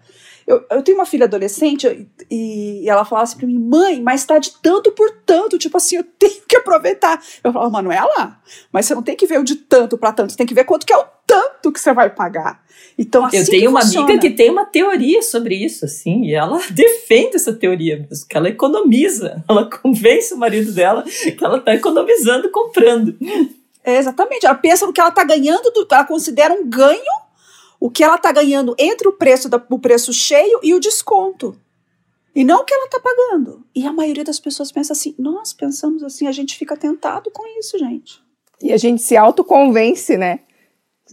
[0.46, 4.24] Eu, eu tenho uma filha adolescente e, e ela falava assim pra mim, mãe, mas
[4.24, 7.20] tá de tanto por tanto, tipo assim, eu tenho que aproveitar.
[7.42, 8.38] Eu falava, Manuela,
[8.72, 10.64] mas você não tem que ver o de tanto para tanto, você tem que ver
[10.64, 12.64] quanto que é o tanto que você vai pagar.
[12.96, 14.06] Então, assim Eu tenho uma funciona.
[14.06, 18.36] amiga que tem uma teoria sobre isso, assim, e ela defende essa teoria mesmo, que
[18.36, 23.16] ela economiza, ela convence o marido dela que ela tá economizando comprando.
[23.82, 27.25] É, exatamente, ela pensa no que ela tá ganhando, ela considera um ganho
[27.86, 31.56] o que ela está ganhando entre o preço, da, o preço cheio e o desconto.
[32.34, 33.64] E não o que ela está pagando.
[33.72, 37.46] E a maioria das pessoas pensa assim: nós pensamos assim, a gente fica tentado com
[37.60, 38.20] isso, gente.
[38.60, 40.40] E a gente se autoconvence, né?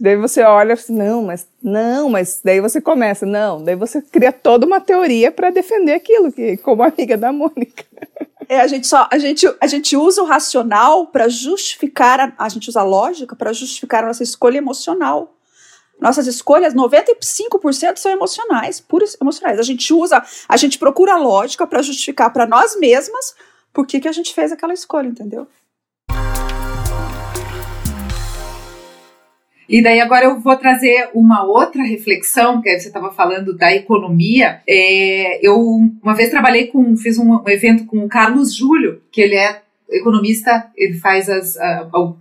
[0.00, 4.32] Daí você olha assim, não, mas não, mas daí você começa, não, daí você cria
[4.32, 7.84] toda uma teoria para defender aquilo, que como amiga da Mônica.
[8.46, 12.48] É, a gente só a gente, a gente usa o racional para justificar, a, a
[12.50, 15.33] gente usa a lógica para justificar a nossa escolha emocional.
[16.00, 19.58] Nossas escolhas, 95% são emocionais, puras emocionais.
[19.58, 23.34] A gente usa, a gente procura lógica para justificar para nós mesmas
[23.72, 25.46] por que, que a gente fez aquela escolha, entendeu?
[29.68, 34.60] E daí agora eu vou trazer uma outra reflexão, que você estava falando da economia.
[34.68, 35.58] É, eu
[36.02, 39.62] uma vez trabalhei com, fiz um, um, evento com o Carlos Júlio, que ele é
[39.90, 41.56] economista, ele faz as,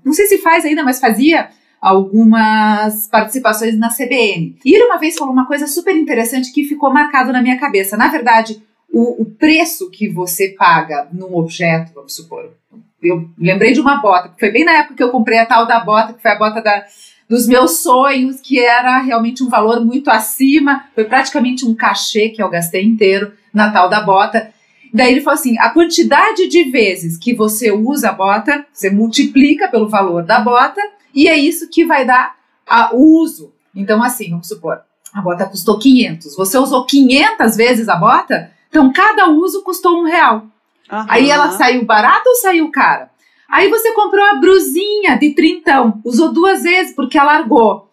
[0.03, 1.49] não sei se faz ainda, mas fazia
[1.83, 4.55] algumas participações na CBN.
[4.63, 7.97] E ele uma vez falou uma coisa super interessante que ficou marcado na minha cabeça.
[7.97, 12.53] Na verdade, o, o preço que você paga num objeto, vamos supor,
[13.01, 15.81] eu lembrei de uma bota, foi bem na época que eu comprei a tal da
[15.81, 16.85] bota, que foi a bota da,
[17.27, 22.41] dos meus sonhos, que era realmente um valor muito acima, foi praticamente um cachê que
[22.41, 24.53] eu gastei inteiro na tal da bota.
[24.93, 29.67] Daí ele falou assim: a quantidade de vezes que você usa a bota, você multiplica
[29.67, 30.81] pelo valor da bota,
[31.13, 32.35] e é isso que vai dar
[32.67, 33.53] a, o uso.
[33.75, 34.81] Então, assim, vamos supor,
[35.13, 40.03] a bota custou 500, você usou 500 vezes a bota, então cada uso custou um
[40.03, 40.47] real.
[40.91, 41.05] Uhum.
[41.07, 43.09] Aí ela saiu barata ou saiu cara?
[43.49, 47.89] Aí você comprou a brusinha de trintão, usou duas vezes porque largou.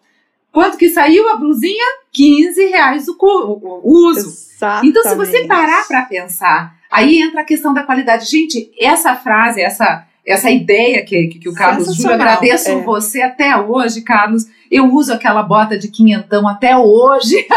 [0.51, 2.01] Quanto que saiu a blusinha?
[2.11, 4.27] 15 reais o, o, o uso.
[4.27, 4.89] Exatamente.
[4.89, 8.29] Então, se você parar para pensar, aí entra a questão da qualidade.
[8.29, 12.81] Gente, essa frase, essa, essa ideia que, que, que o Carlos Júlio, agradeço é.
[12.81, 14.45] você até hoje, Carlos.
[14.69, 17.45] Eu uso aquela bota de quinhentão até hoje.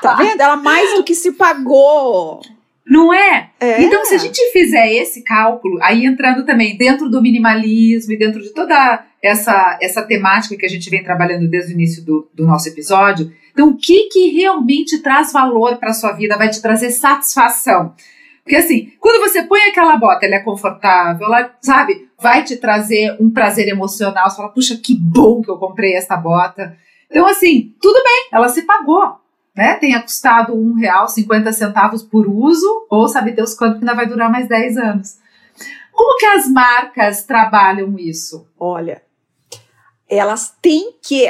[0.00, 0.40] Tá vendo?
[0.40, 2.40] Ela mais do que se pagou.
[2.86, 3.50] Não é?
[3.58, 3.82] é?
[3.82, 8.40] Então, se a gente fizer esse cálculo, aí entrando também dentro do minimalismo e dentro
[8.40, 12.46] de toda essa, essa temática que a gente vem trabalhando desde o início do, do
[12.46, 16.62] nosso episódio, então o que, que realmente traz valor para a sua vida, vai te
[16.62, 17.94] trazer satisfação?
[18.46, 23.16] Porque assim, quando você põe aquela bota, ela é confortável, ela, sabe, vai te trazer
[23.20, 26.78] um prazer emocional, você fala, puxa, que bom que eu comprei essa bota.
[27.10, 29.18] Então, assim, tudo bem, ela se pagou
[29.56, 33.94] né, tenha custado um real, 50 centavos por uso, ou sabe Deus quanto que ainda
[33.94, 35.18] vai durar mais 10 anos.
[35.90, 38.46] Como que as marcas trabalham isso?
[38.60, 39.02] Olha,
[40.06, 41.26] elas têm que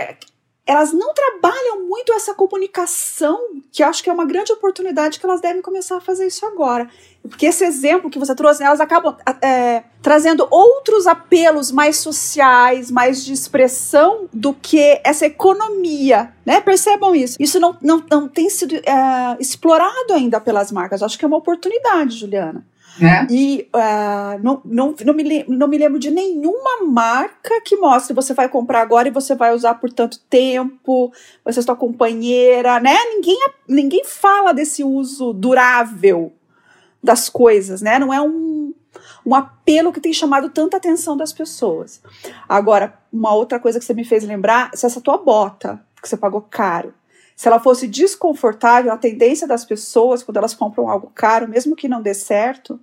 [0.66, 3.38] elas não trabalham muito essa comunicação,
[3.70, 6.44] que eu acho que é uma grande oportunidade que elas devem começar a fazer isso
[6.44, 6.88] agora.
[7.22, 13.24] Porque esse exemplo que você trouxe, elas acabam é, trazendo outros apelos mais sociais, mais
[13.24, 16.60] de expressão do que essa economia, né?
[16.60, 17.36] Percebam isso.
[17.38, 21.00] Isso não, não, não tem sido é, explorado ainda pelas marcas.
[21.00, 22.64] Eu acho que é uma oportunidade, Juliana.
[23.00, 23.26] É.
[23.30, 28.32] E uh, não, não, não, me, não me lembro de nenhuma marca que mostre você
[28.32, 31.12] vai comprar agora e você vai usar por tanto tempo,
[31.44, 32.96] vai ser sua companheira, né?
[33.14, 36.32] Ninguém, ninguém fala desse uso durável
[37.02, 37.98] das coisas, né?
[37.98, 38.74] Não é um,
[39.24, 42.00] um apelo que tem chamado tanta atenção das pessoas.
[42.48, 46.16] Agora, uma outra coisa que você me fez lembrar, se essa tua bota, que você
[46.16, 46.94] pagou caro,
[47.36, 51.86] se ela fosse desconfortável, a tendência das pessoas, quando elas compram algo caro, mesmo que
[51.86, 52.80] não dê certo,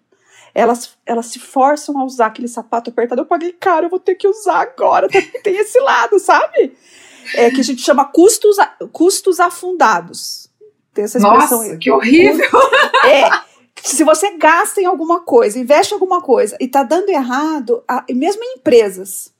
[0.54, 3.22] elas, elas se forçam a usar aquele sapato apertado.
[3.22, 5.10] Eu paguei caro, eu vou ter que usar agora.
[5.44, 6.78] Tem esse lado, sabe?
[7.34, 8.58] É que a gente chama custos,
[8.92, 10.48] custos afundados.
[10.94, 11.80] Tem essa expressão Nossa, aí.
[11.80, 12.48] que horrível!
[13.06, 13.28] É.
[13.82, 18.44] Se você gasta em alguma coisa, investe em alguma coisa e tá dando errado, mesmo
[18.44, 19.34] em empresas,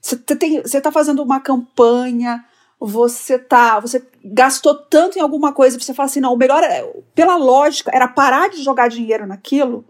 [0.00, 2.44] você está fazendo uma campanha,
[2.84, 6.82] você tá, você gastou tanto em alguma coisa, você fala assim, não, o melhor, é,
[7.14, 9.84] pela lógica, era parar de jogar dinheiro naquilo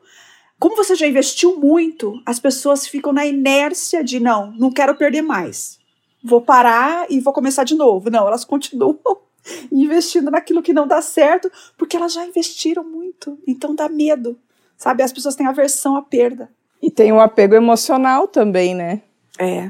[0.62, 5.20] como você já investiu muito, as pessoas ficam na inércia de não, não quero perder
[5.20, 5.80] mais.
[6.22, 8.08] Vou parar e vou começar de novo.
[8.10, 8.96] Não, elas continuam
[9.72, 13.36] investindo naquilo que não dá certo, porque elas já investiram muito.
[13.44, 14.38] Então dá medo.
[14.76, 15.02] Sabe?
[15.02, 16.48] As pessoas têm aversão à perda.
[16.80, 19.02] E tem o um apego emocional também, né?
[19.40, 19.68] É.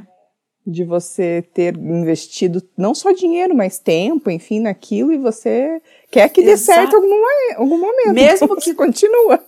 [0.64, 6.42] De você ter investido não só dinheiro, mas tempo, enfim, naquilo, e você quer que
[6.42, 6.80] dê Exato.
[6.80, 8.12] certo em algum, algum momento.
[8.12, 9.40] Mesmo então que continua.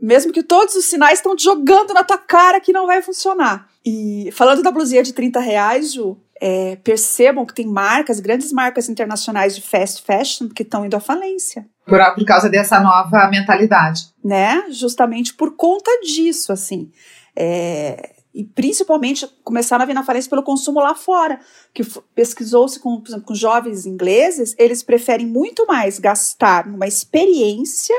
[0.00, 3.68] Mesmo que todos os sinais estão jogando na tua cara que não vai funcionar.
[3.84, 8.88] E falando da blusinha de 30 reais, Ju, é, percebam que tem marcas, grandes marcas
[8.88, 11.66] internacionais de fast fashion que estão indo à falência.
[11.86, 14.08] Por, por causa dessa nova mentalidade.
[14.22, 14.64] Né?
[14.70, 16.90] Justamente por conta disso, assim.
[17.36, 21.38] É, e principalmente começaram a vir na falência pelo consumo lá fora,
[21.72, 27.94] que pesquisou-se com, por exemplo, com jovens ingleses, eles preferem muito mais gastar numa experiência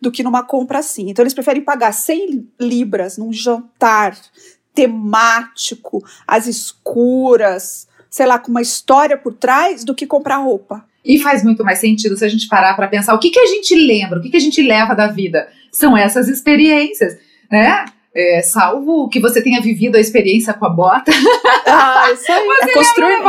[0.00, 1.08] do que numa compra assim.
[1.08, 4.18] Então eles preferem pagar 100 libras num jantar
[4.74, 10.84] temático, às escuras, sei lá, com uma história por trás, do que comprar roupa.
[11.04, 13.46] E faz muito mais sentido se a gente parar para pensar o que, que a
[13.46, 15.48] gente lembra, o que, que a gente leva da vida.
[15.72, 17.16] São essas experiências,
[17.50, 17.84] né?
[18.14, 21.12] É, salvo que você tenha vivido a experiência com a bota.
[21.72, 22.44] Ah, isso aí.
[22.44, 23.22] Você é construir.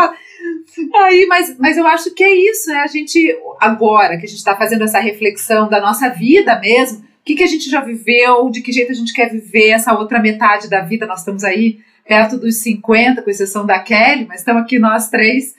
[0.96, 2.78] Aí, mas, mas eu acho que é isso, né?
[2.80, 7.04] A gente, agora que a gente está fazendo essa reflexão da nossa vida mesmo, o
[7.24, 10.20] que, que a gente já viveu, de que jeito a gente quer viver essa outra
[10.20, 14.64] metade da vida, nós estamos aí perto dos 50, com exceção da Kelly, mas estamos
[14.64, 15.54] aqui nós três,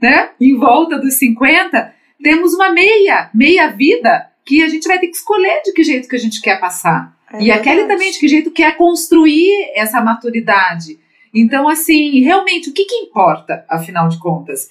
[0.00, 0.30] né?
[0.40, 5.16] Em volta dos 50, temos uma meia, meia vida que a gente vai ter que
[5.16, 7.17] escolher de que jeito que a gente quer passar.
[7.32, 10.98] É e a Kelly também de que jeito quer construir essa maturidade.
[11.34, 14.70] Então, assim, realmente, o que, que importa, afinal de contas?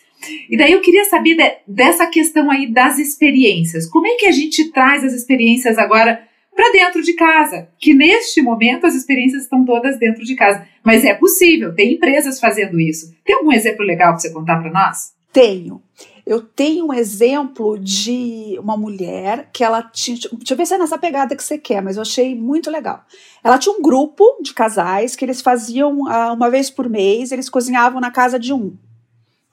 [0.50, 3.86] E daí eu queria saber de, dessa questão aí das experiências.
[3.88, 6.22] Como é que a gente traz as experiências agora
[6.56, 7.70] para dentro de casa?
[7.80, 10.68] Que neste momento as experiências estão todas dentro de casa.
[10.84, 13.14] Mas é possível, tem empresas fazendo isso.
[13.24, 15.14] Tem algum exemplo legal para você contar para nós?
[15.32, 15.82] Tenho.
[16.28, 20.18] Eu tenho um exemplo de uma mulher que ela tinha.
[20.34, 23.06] Deixa eu ver se é nessa pegada que você quer, mas eu achei muito legal.
[23.42, 27.50] Ela tinha um grupo de casais que eles faziam uh, uma vez por mês, eles
[27.50, 28.76] cozinhavam na casa de um.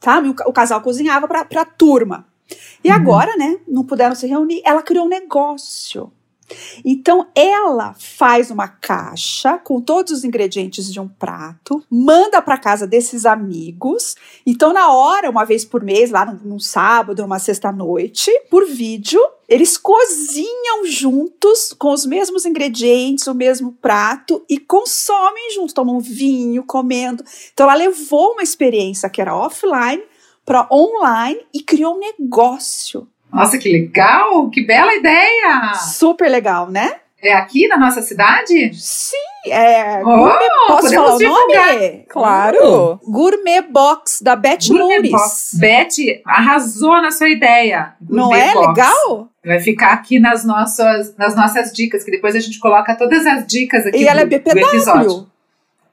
[0.04, 2.26] O, o casal cozinhava para a turma.
[2.82, 2.94] E uhum.
[2.94, 3.60] agora, né?
[3.68, 4.60] Não puderam se reunir.
[4.64, 6.12] Ela criou um negócio
[6.84, 12.86] então ela faz uma caixa com todos os ingredientes de um prato, manda para casa
[12.86, 14.14] desses amigos.
[14.46, 18.66] Então na hora, uma vez por mês, lá num, num sábado, numa sexta noite, por
[18.66, 26.00] vídeo, eles cozinham juntos com os mesmos ingredientes, o mesmo prato e consomem juntos, tomam
[26.00, 27.24] vinho, comendo.
[27.52, 30.02] Então ela levou uma experiência que era offline
[30.44, 33.08] para online e criou um negócio.
[33.34, 34.48] Nossa, que legal!
[34.50, 35.74] Que bela ideia!
[35.74, 37.00] Super legal, né?
[37.22, 38.74] É aqui na nossa cidade?
[38.74, 40.02] Sim, é.
[40.02, 42.04] Oh, gourmet, posso falar o nome?
[42.06, 43.00] Claro.
[43.02, 45.56] Gourmet Box da Beth Gourmet Box.
[45.58, 47.94] Beth arrasou na sua ideia.
[47.98, 48.68] Gourmet Não é Box.
[48.68, 49.28] legal?
[49.42, 53.46] Vai ficar aqui nas nossas, nas nossas dicas, que depois a gente coloca todas as
[53.46, 54.60] dicas aqui e do, ela é BPW.
[54.60, 55.26] do episódio.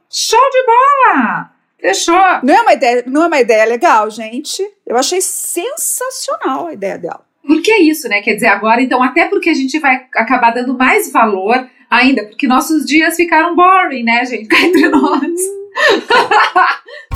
[0.10, 1.49] Show de bola!
[1.80, 2.13] Fechou.
[2.43, 4.62] Não é uma ideia, não é uma ideia legal, gente.
[4.86, 7.31] Eu achei sensacional a ideia dela.
[7.45, 8.21] Porque é isso, né?
[8.21, 12.47] Quer dizer, agora, então, até porque a gente vai acabar dando mais valor ainda, porque
[12.47, 14.47] nossos dias ficaram boring, né, gente?
[14.63, 15.39] Entre nós.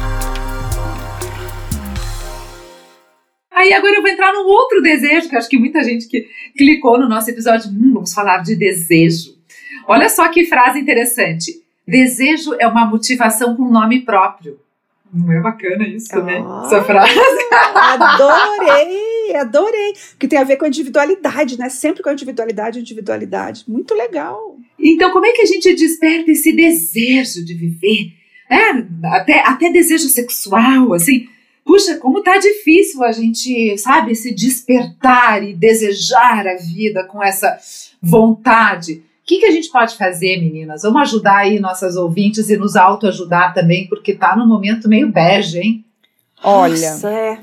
[3.55, 6.99] Aí agora eu vou entrar num outro desejo, que acho que muita gente que clicou
[6.99, 9.33] no nosso episódio, hum, vamos falar de desejo.
[9.87, 11.63] Olha só que frase interessante.
[11.87, 14.59] Desejo é uma motivação com nome próprio.
[15.13, 16.43] Não é bacana isso, oh, né?
[16.65, 17.17] Essa frase.
[17.73, 18.99] Adorei,
[19.33, 19.93] adorei.
[20.19, 21.69] Que tem a ver com a individualidade, né?
[21.69, 23.63] Sempre com a individualidade, individualidade.
[23.67, 24.57] Muito legal.
[24.77, 28.13] Então, como é que a gente desperta esse desejo de viver?
[28.49, 31.27] É, até, até desejo sexual, assim.
[31.65, 37.57] Puxa, como tá difícil a gente, sabe, se despertar e desejar a vida com essa
[37.99, 39.03] vontade.
[39.23, 40.83] O que, que a gente pode fazer, meninas?
[40.83, 45.57] Vamos ajudar aí nossas ouvintes e nos autoajudar também, porque tá num momento meio bege,
[45.57, 45.85] hein?
[46.43, 47.39] Olha, Nossa, é.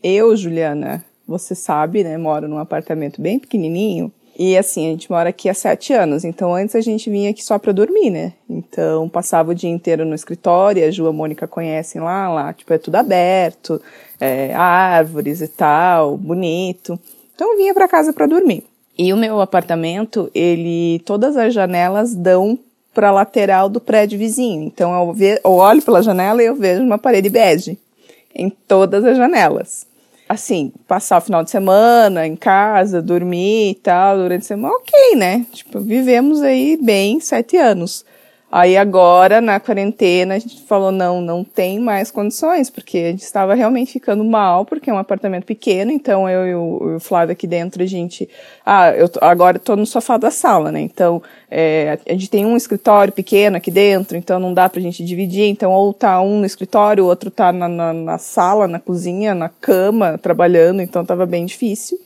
[0.00, 2.16] eu, Juliana, você sabe, né?
[2.16, 4.12] Moro num apartamento bem pequenininho.
[4.38, 7.42] E assim, a gente mora aqui há sete anos, então antes a gente vinha aqui
[7.42, 8.34] só para dormir, né?
[8.48, 12.52] Então passava o dia inteiro no escritório, a Ju e a Mônica conhecem lá, lá,
[12.52, 13.80] tipo, é tudo aberto,
[14.20, 17.00] é, árvores e tal, bonito.
[17.34, 18.62] Então vinha para casa para dormir.
[18.98, 22.58] E o meu apartamento, ele, todas as janelas dão
[22.92, 24.64] para a lateral do prédio vizinho.
[24.64, 27.78] Então eu, ve, eu olho pela janela e eu vejo uma parede bege
[28.34, 29.86] em todas as janelas.
[30.28, 35.16] Assim, passar o final de semana em casa, dormir e tal, durante a semana, ok,
[35.16, 35.46] né?
[35.52, 38.04] Tipo, vivemos aí bem sete anos.
[38.58, 43.20] Aí agora, na quarentena, a gente falou, não, não tem mais condições, porque a gente
[43.20, 47.46] estava realmente ficando mal, porque é um apartamento pequeno, então eu e o, Flávio aqui
[47.46, 48.26] dentro, a gente,
[48.64, 52.56] ah, eu agora estou no sofá da sala, né, então é, a gente tem um
[52.56, 56.46] escritório pequeno aqui dentro, então não dá pra gente dividir, então ou tá um no
[56.46, 61.26] escritório, o outro tá na, na, na sala, na cozinha, na cama, trabalhando, então estava
[61.26, 61.98] bem difícil.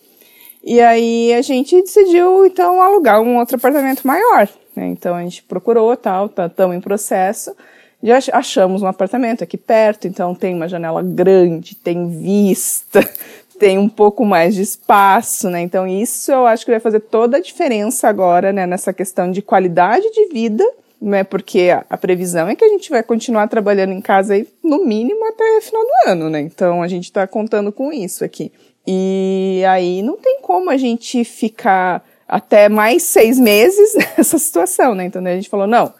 [0.64, 4.88] E aí a gente decidiu, então, alugar um outro apartamento maior, né?
[4.88, 7.54] Então a gente procurou, tal, estamos tá, em processo.
[8.02, 13.06] Já achamos um apartamento aqui perto, então tem uma janela grande, tem vista,
[13.58, 15.60] tem um pouco mais de espaço, né?
[15.60, 19.42] Então isso eu acho que vai fazer toda a diferença agora, né, nessa questão de
[19.42, 20.64] qualidade de vida,
[21.00, 21.24] né?
[21.24, 24.84] Porque a, a previsão é que a gente vai continuar trabalhando em casa aí no
[24.84, 26.40] mínimo até final do ano, né?
[26.40, 28.50] Então a gente está contando com isso aqui.
[28.86, 35.04] E aí não tem como a gente ficar até mais seis meses nessa situação, né?
[35.04, 35.92] Então a gente falou, não,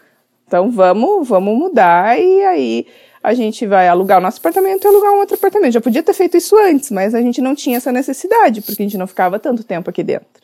[0.47, 2.87] então vamos, vamos mudar e aí
[3.21, 5.73] a gente vai alugar o nosso apartamento e alugar um outro apartamento.
[5.73, 8.85] Já podia ter feito isso antes, mas a gente não tinha essa necessidade, porque a
[8.85, 10.41] gente não ficava tanto tempo aqui dentro.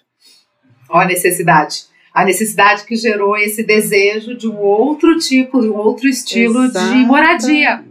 [0.90, 1.86] Ó a necessidade.
[2.14, 7.00] A necessidade que gerou esse desejo de um outro tipo, de um outro estilo Exatamente.
[7.00, 7.84] de moradia.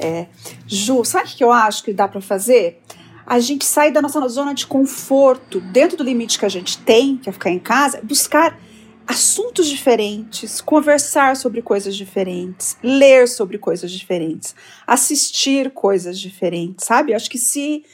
[0.00, 0.26] É.
[0.66, 2.80] Ju, sabe o que eu acho que dá para fazer?
[3.26, 7.16] A gente sair da nossa zona de conforto, dentro do limite que a gente tem,
[7.16, 8.58] que é ficar em casa, buscar
[9.06, 14.54] assuntos diferentes, conversar sobre coisas diferentes, ler sobre coisas diferentes,
[14.86, 17.14] assistir coisas diferentes, sabe?
[17.14, 17.84] Acho que se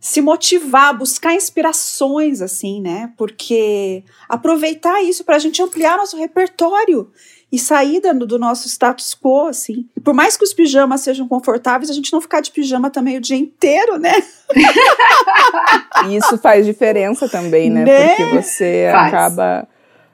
[0.00, 3.12] se motivar, buscar inspirações assim, né?
[3.18, 7.12] Porque aproveitar isso para a gente ampliar nosso repertório
[7.52, 9.86] e sair do, do nosso status quo, assim.
[9.96, 13.16] E por mais que os pijamas sejam confortáveis, a gente não ficar de pijama também
[13.16, 14.14] o dia inteiro, né?
[16.10, 17.84] Isso faz diferença também, né?
[17.84, 18.08] né?
[18.08, 19.08] Porque você faz.
[19.08, 19.68] acaba.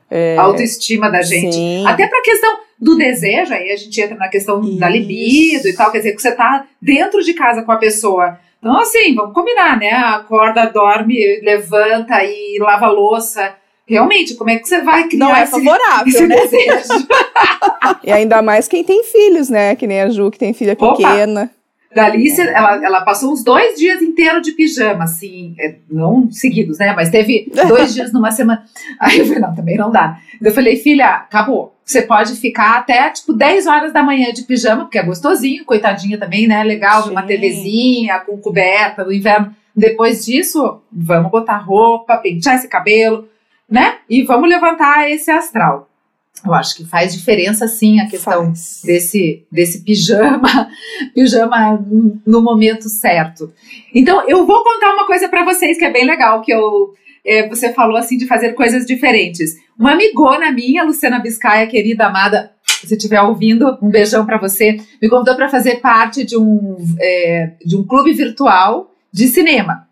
[0.08, 0.36] É...
[0.36, 1.52] autoestima da gente.
[1.52, 1.86] Sim.
[1.86, 4.78] Até pra questão do desejo, aí a gente entra na questão Isso.
[4.78, 8.38] da libido e tal, quer dizer, que você tá dentro de casa com a pessoa.
[8.58, 9.90] Então, assim, vamos combinar, né?
[9.90, 13.54] Acorda, dorme, levanta e lava louça
[13.86, 16.36] realmente, como é que você vai criar Não é favorável, esse, né?
[16.36, 17.06] desejo?
[18.02, 19.76] e ainda mais quem tem filhos, né?
[19.76, 20.96] Que nem a Ju, que tem filha Opa.
[20.96, 21.50] pequena.
[21.94, 26.92] Dalice, ela, ela passou uns dois dias inteiros de pijama, assim, é, não seguidos, né?
[26.94, 28.64] Mas teve dois dias numa semana.
[29.00, 30.18] Aí eu falei, não, também não dá.
[30.42, 31.74] Eu falei, filha, acabou.
[31.82, 36.18] Você pode ficar até, tipo, 10 horas da manhã de pijama, porque é gostosinho, coitadinha
[36.18, 36.62] também, né?
[36.64, 37.10] Legal, Sim.
[37.12, 39.54] uma TVzinha com coberta no inverno.
[39.74, 43.28] Depois disso, vamos botar roupa, pentear esse cabelo,
[43.68, 43.98] né?
[44.08, 45.88] E vamos levantar esse astral.
[46.44, 48.82] Eu acho que faz diferença sim a questão faz.
[48.84, 50.68] desse, desse pijama,
[51.14, 51.84] pijama
[52.26, 53.52] no momento certo.
[53.94, 56.94] Então, eu vou contar uma coisa para vocês que é bem legal, que eu
[57.26, 59.56] é, você falou assim de fazer coisas diferentes.
[59.76, 65.08] Uma amigona minha, Luciana Biscaia, querida, amada, se estiver ouvindo, um beijão para você, me
[65.08, 69.85] convidou para fazer parte de um, é, de um clube virtual de cinema.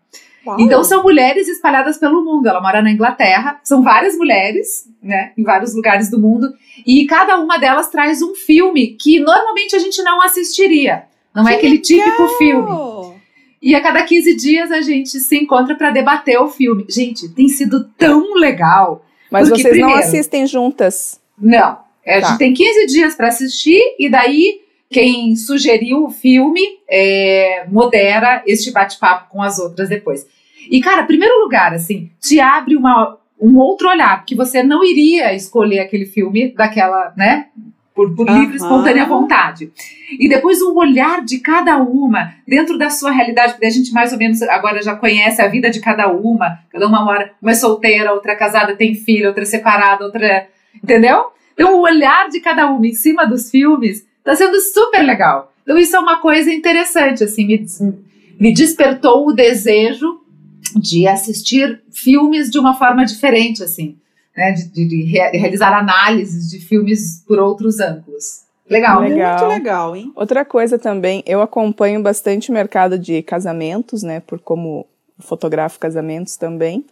[0.45, 0.59] Uau.
[0.59, 2.47] Então são mulheres espalhadas pelo mundo.
[2.47, 6.53] Ela mora na Inglaterra, são várias mulheres, né, em vários lugares do mundo,
[6.85, 11.05] e cada uma delas traz um filme que normalmente a gente não assistiria.
[11.33, 12.05] Não é que é aquele legal.
[12.05, 13.15] típico filme.
[13.61, 16.85] E a cada 15 dias a gente se encontra para debater o filme.
[16.87, 19.03] Gente, tem sido tão legal.
[19.31, 21.19] Mas porque, vocês primeiro, não assistem juntas?
[21.37, 21.79] Não.
[22.05, 22.27] É, tá.
[22.27, 28.43] A gente tem 15 dias para assistir e daí quem sugeriu o filme é, modera
[28.45, 30.27] este bate-papo com as outras depois.
[30.69, 35.33] E, cara, primeiro lugar, assim, te abre uma, um outro olhar, porque você não iria
[35.33, 37.47] escolher aquele filme daquela, né?
[37.93, 38.41] Por, por uhum.
[38.41, 39.71] livre, espontânea vontade.
[40.19, 44.11] E depois o olhar de cada uma, dentro da sua realidade, porque a gente mais
[44.11, 46.59] ou menos agora já conhece a vida de cada uma.
[46.69, 50.25] Cada uma mora, uma é solteira, outra é casada, tem filho, outra é separada, outra.
[50.25, 50.47] É,
[50.83, 51.27] entendeu?
[51.53, 55.53] Então o olhar de cada uma em cima dos filmes tá sendo super legal.
[55.63, 57.65] Então isso é uma coisa interessante, assim, me,
[58.37, 60.19] me despertou o desejo
[60.75, 63.97] de assistir filmes de uma forma diferente, assim,
[64.35, 64.51] né?
[64.51, 68.45] De, de, de realizar análises de filmes por outros ângulos.
[68.69, 69.01] Legal.
[69.01, 69.39] legal.
[69.39, 70.11] Muito legal, hein?
[70.15, 74.19] Outra coisa também, eu acompanho bastante o mercado de casamentos, né?
[74.19, 74.87] Por como
[75.19, 76.83] fotografo casamentos também.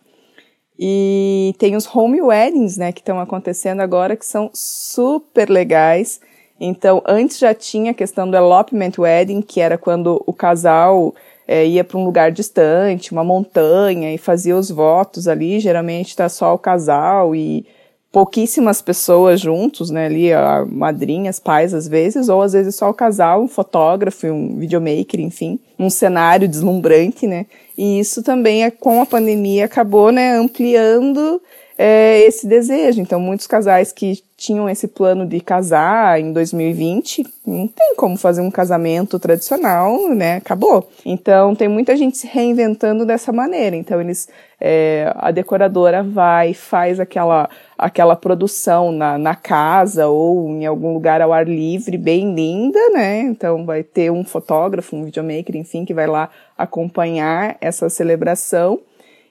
[0.77, 6.19] E tem os home weddings, né, que estão acontecendo agora, que são super legais.
[6.59, 11.13] Então, antes já tinha a questão do elopement wedding, que era quando o casal
[11.47, 15.59] é, ia para um lugar distante, uma montanha, e fazia os votos ali.
[15.59, 17.65] Geralmente está só o casal e
[18.13, 20.05] pouquíssimas pessoas juntos, né?
[20.05, 24.55] Ali, a, madrinhas, pais às vezes, ou às vezes só o casal, um fotógrafo, um
[24.55, 27.47] videomaker, enfim, um cenário deslumbrante, né?
[27.75, 31.41] E isso também, é, com a pandemia, acabou, né, ampliando
[31.77, 33.01] é, esse desejo.
[33.01, 38.41] Então, muitos casais que tinham esse plano de casar em 2020, não tem como fazer
[38.41, 40.35] um casamento tradicional, né?
[40.35, 40.89] Acabou.
[41.05, 43.75] Então, tem muita gente se reinventando dessa maneira.
[43.75, 44.27] Então, eles,
[44.59, 51.21] é, a decoradora vai, faz aquela, aquela produção na, na casa ou em algum lugar
[51.21, 53.21] ao ar livre, bem linda, né?
[53.21, 58.79] Então, vai ter um fotógrafo, um videomaker, enfim, que vai lá acompanhar essa celebração.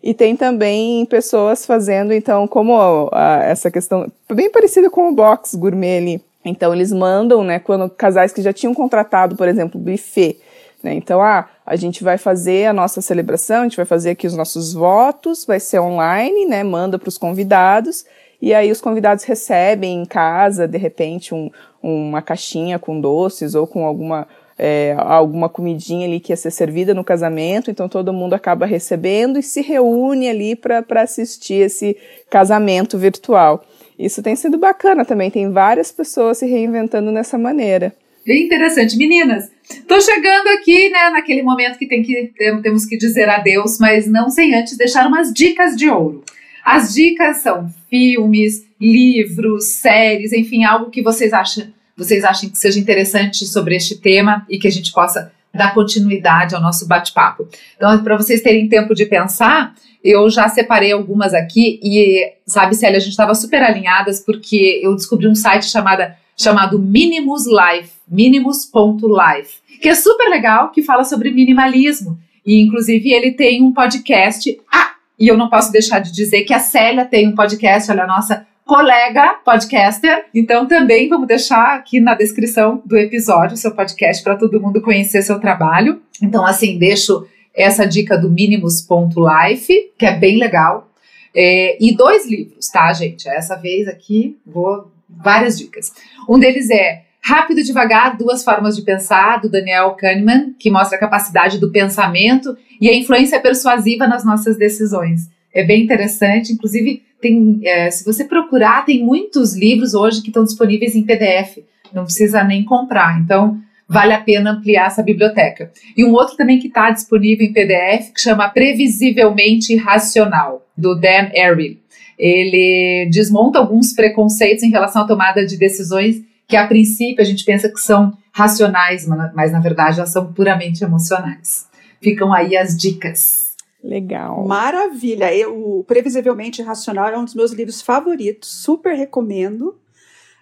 [0.03, 5.55] E tem também pessoas fazendo, então, como a, essa questão, bem parecida com o box
[5.55, 6.25] gourmet ali.
[6.45, 10.41] Então, eles mandam, né, quando casais que já tinham contratado, por exemplo, buffet,
[10.83, 14.27] né, então, ah, a gente vai fazer a nossa celebração, a gente vai fazer aqui
[14.27, 18.05] os nossos votos, vai ser online, né, manda para os convidados,
[18.41, 21.49] e aí os convidados recebem em casa, de repente, um,
[21.81, 24.27] uma caixinha com doces ou com alguma
[24.65, 29.37] é, alguma comidinha ali que ia ser servida no casamento, então todo mundo acaba recebendo
[29.37, 31.97] e se reúne ali para assistir esse
[32.31, 33.67] casamento virtual.
[33.99, 37.93] Isso tem sido bacana também, tem várias pessoas se reinventando nessa maneira.
[38.25, 38.97] Bem interessante.
[38.97, 39.51] Meninas,
[39.89, 42.33] tô chegando aqui, né, naquele momento que, tem que
[42.63, 46.23] temos que dizer adeus, mas não sem antes deixar umas dicas de ouro.
[46.65, 51.67] As dicas são filmes, livros, séries, enfim, algo que vocês acham
[52.03, 56.55] vocês achem que seja interessante sobre este tema e que a gente possa dar continuidade
[56.55, 57.47] ao nosso bate-papo.
[57.77, 62.97] Então, para vocês terem tempo de pensar, eu já separei algumas aqui e, sabe, Célia,
[62.97, 69.59] a gente estava super alinhadas porque eu descobri um site chamada, chamado Minimus Life, minimus.life,
[69.81, 72.19] que é super legal, que fala sobre minimalismo.
[72.45, 74.59] E, inclusive, ele tem um podcast.
[74.73, 78.05] Ah, e eu não posso deixar de dizer que a Célia tem um podcast, olha,
[78.05, 80.27] a nossa colega podcaster.
[80.35, 85.23] Então também vamos deixar aqui na descrição do episódio seu podcast para todo mundo conhecer
[85.23, 86.01] seu trabalho.
[86.23, 90.89] Então assim, deixo essa dica do Minimus.life, que é bem legal.
[91.35, 93.29] É, e dois livros, tá, gente?
[93.29, 95.93] Essa vez aqui vou várias dicas.
[96.29, 100.97] Um deles é Rápido e Devagar, Duas Formas de Pensar, do Daniel Kahneman, que mostra
[100.97, 105.31] a capacidade do pensamento e a influência persuasiva nas nossas decisões.
[105.55, 110.45] É bem interessante, inclusive tem, é, se você procurar, tem muitos livros hoje que estão
[110.45, 111.59] disponíveis em PDF,
[111.95, 113.21] não precisa nem comprar.
[113.21, 113.59] Então,
[113.89, 115.71] vale a pena ampliar essa biblioteca.
[115.97, 121.31] E um outro também que está disponível em PDF, que chama Previsivelmente Racional, do Dan
[121.37, 121.81] Ariely.
[122.19, 127.45] Ele desmonta alguns preconceitos em relação à tomada de decisões que, a princípio, a gente
[127.45, 131.67] pensa que são racionais, mas na verdade elas são puramente emocionais.
[132.01, 133.42] Ficam aí as dicas.
[133.83, 134.47] Legal.
[134.47, 135.35] Maravilha.
[135.35, 139.79] Eu, Previsivelmente Racional é um dos meus livros favoritos, super recomendo.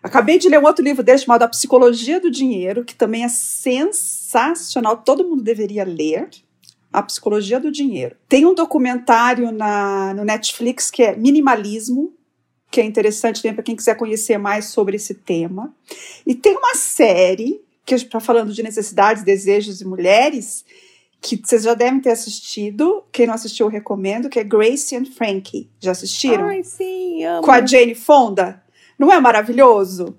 [0.03, 3.28] Acabei de ler um outro livro dele chamado A Psicologia do Dinheiro, que também é
[3.28, 6.28] sensacional, todo mundo deveria ler.
[6.93, 8.16] A Psicologia do Dinheiro.
[8.28, 12.12] Tem um documentário na, no Netflix que é Minimalismo,
[12.68, 15.72] que é interessante para quem quiser conhecer mais sobre esse tema.
[16.26, 20.64] E tem uma série, que está falando de necessidades, desejos de mulheres,
[21.21, 23.05] que vocês já devem ter assistido.
[23.12, 25.71] Quem não assistiu, eu recomendo, que é Gracie and Frankie.
[25.79, 26.49] Já assistiram?
[26.49, 27.43] Ai, sim, amo.
[27.43, 28.62] Com a Jane Fonda.
[28.99, 30.16] Não é maravilhoso?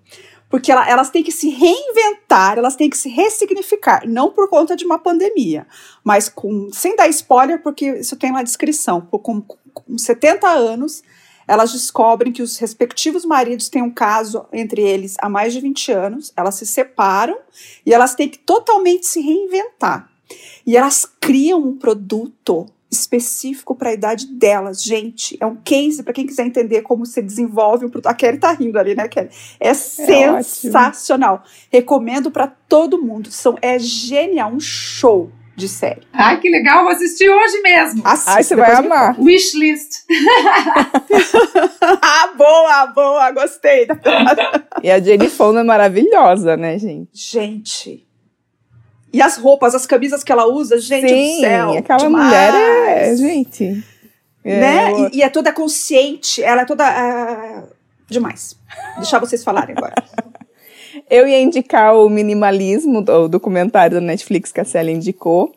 [0.49, 4.75] Porque ela, elas têm que se reinventar, elas têm que se ressignificar, não por conta
[4.75, 5.65] de uma pandemia,
[6.03, 8.99] mas com, sem dar spoiler, porque isso tem na descrição.
[8.99, 11.03] Com, com 70 anos,
[11.47, 15.91] elas descobrem que os respectivos maridos têm um caso entre eles há mais de 20
[15.93, 17.37] anos, elas se separam
[17.85, 20.10] e elas têm que totalmente se reinventar.
[20.65, 24.83] E elas criam um produto específico para a idade delas.
[24.83, 28.07] Gente, é um case para quem quiser entender como se desenvolve um produto.
[28.07, 29.29] A Kelly tá rindo ali, né, Kelly?
[29.59, 31.35] É, é sensacional.
[31.35, 31.49] Ótimo.
[31.71, 33.31] Recomendo para todo mundo.
[33.31, 36.01] São, é genial, um show de série.
[36.11, 38.01] Ai, que legal, vou assistir hoje mesmo.
[38.03, 39.19] Assista, Ai, você vai amar.
[39.19, 40.03] Wishlist.
[42.01, 43.87] ah, boa, boa, gostei.
[44.83, 47.09] e a Jenny Fonda é maravilhosa, né, gente?
[47.13, 48.07] Gente,
[49.13, 51.71] e as roupas, as camisas que ela usa, gente Sim, do céu.
[51.77, 52.25] aquela demais.
[52.25, 52.53] mulher
[52.87, 53.83] é, gente.
[54.43, 54.91] É, né?
[54.91, 55.09] Eu...
[55.09, 56.83] E, e, é toda consciente, ela é toda.
[56.85, 57.67] Uh,
[58.09, 58.57] demais.
[58.97, 59.95] Deixar vocês falarem agora.
[61.09, 65.53] eu ia indicar o Minimalismo, o documentário da Netflix que a Célia indicou.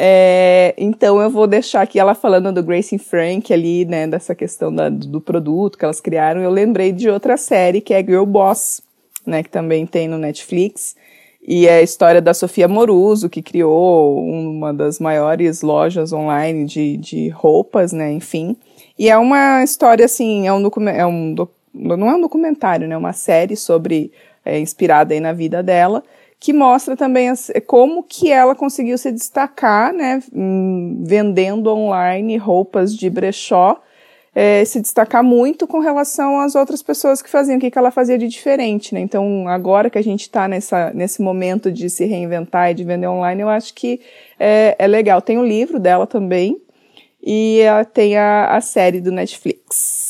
[0.00, 4.72] É, então eu vou deixar aqui ela falando do Grace Frank ali, né, dessa questão
[4.72, 6.40] da, do produto que elas criaram.
[6.40, 8.80] Eu lembrei de outra série que é Girl Boss,
[9.26, 10.94] né, que também tem no Netflix.
[11.40, 16.96] E é a história da Sofia Moruso, que criou uma das maiores lojas online de,
[16.96, 18.12] de roupas, né?
[18.12, 18.56] Enfim.
[18.98, 21.34] E é uma história, assim, é um, é um
[21.72, 22.94] não é um documentário, né?
[22.94, 24.12] É uma série sobre,
[24.44, 26.02] é, inspirada aí na vida dela,
[26.40, 30.22] que mostra também as, como que ela conseguiu se destacar, né?
[30.34, 33.80] Hum, vendendo online roupas de brechó,
[34.40, 37.90] é, se destacar muito com relação às outras pessoas que faziam, o que, que ela
[37.90, 39.00] fazia de diferente, né?
[39.00, 43.42] Então, agora que a gente está nesse momento de se reinventar e de vender online,
[43.42, 44.00] eu acho que
[44.38, 45.20] é, é legal.
[45.20, 46.56] Tem o livro dela também
[47.20, 47.62] e
[47.92, 50.07] tem a, a série do Netflix.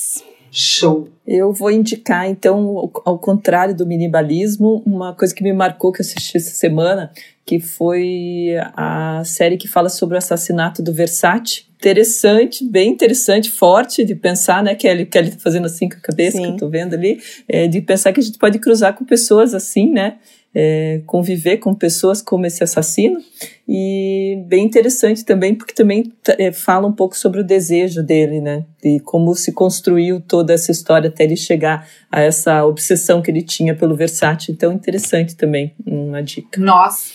[0.60, 1.08] Show!
[1.24, 6.04] Eu vou indicar, então, ao contrário do minimalismo, uma coisa que me marcou que eu
[6.04, 7.12] assisti essa semana,
[7.46, 14.04] que foi a série que fala sobre o assassinato do Versace, interessante, bem interessante, forte
[14.04, 15.06] de pensar, né, Kelly?
[15.06, 16.42] Kelly tá fazendo assim com a cabeça, Sim.
[16.42, 19.54] que eu tô vendo ali, é, de pensar que a gente pode cruzar com pessoas
[19.54, 20.16] assim, né?
[20.60, 23.20] É, conviver com pessoas como esse assassino
[23.68, 28.64] e bem interessante também porque também é, fala um pouco sobre o desejo dele, né,
[28.82, 33.42] de como se construiu toda essa história até ele chegar a essa obsessão que ele
[33.42, 34.50] tinha pelo Versace.
[34.50, 36.60] Então interessante também uma dica.
[36.60, 37.12] Nossa,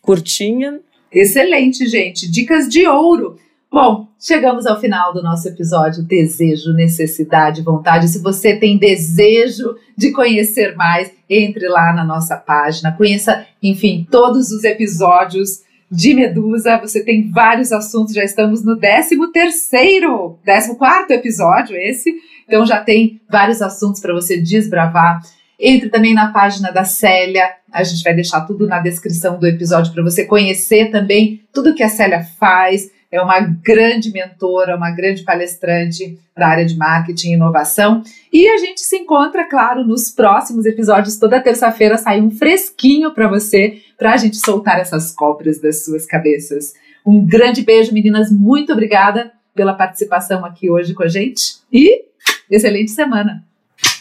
[0.00, 0.78] curtinha,
[1.10, 3.36] excelente, gente, dicas de ouro.
[3.68, 8.08] Bom, chegamos ao final do nosso episódio Desejo, Necessidade, Vontade.
[8.08, 14.50] Se você tem desejo de conhecer mais, entre lá na nossa página, conheça, enfim, todos
[14.50, 16.76] os episódios de Medusa.
[16.78, 22.12] Você tem vários assuntos, já estamos no 13 terceiro, 14 quarto episódio esse,
[22.48, 25.20] então já tem vários assuntos para você desbravar.
[25.58, 29.92] Entre também na página da Célia, a gente vai deixar tudo na descrição do episódio
[29.92, 32.90] para você conhecer também tudo que a Célia faz.
[33.16, 38.02] É uma grande mentora, uma grande palestrante da área de marketing e inovação.
[38.30, 41.16] E a gente se encontra, claro, nos próximos episódios.
[41.16, 46.04] Toda terça-feira sai um fresquinho para você, para a gente soltar essas cobras das suas
[46.04, 46.74] cabeças.
[47.06, 48.30] Um grande beijo, meninas.
[48.30, 51.56] Muito obrigada pela participação aqui hoje com a gente.
[51.72, 52.04] E
[52.50, 53.42] excelente semana.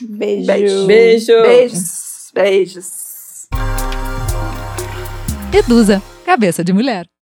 [0.02, 0.46] Beijo.
[0.46, 0.88] Beijo.
[0.88, 1.42] Beijo.
[1.42, 2.32] Beijos.
[2.34, 3.48] Beijos.
[5.54, 7.08] Edusa, cabeça de mulher.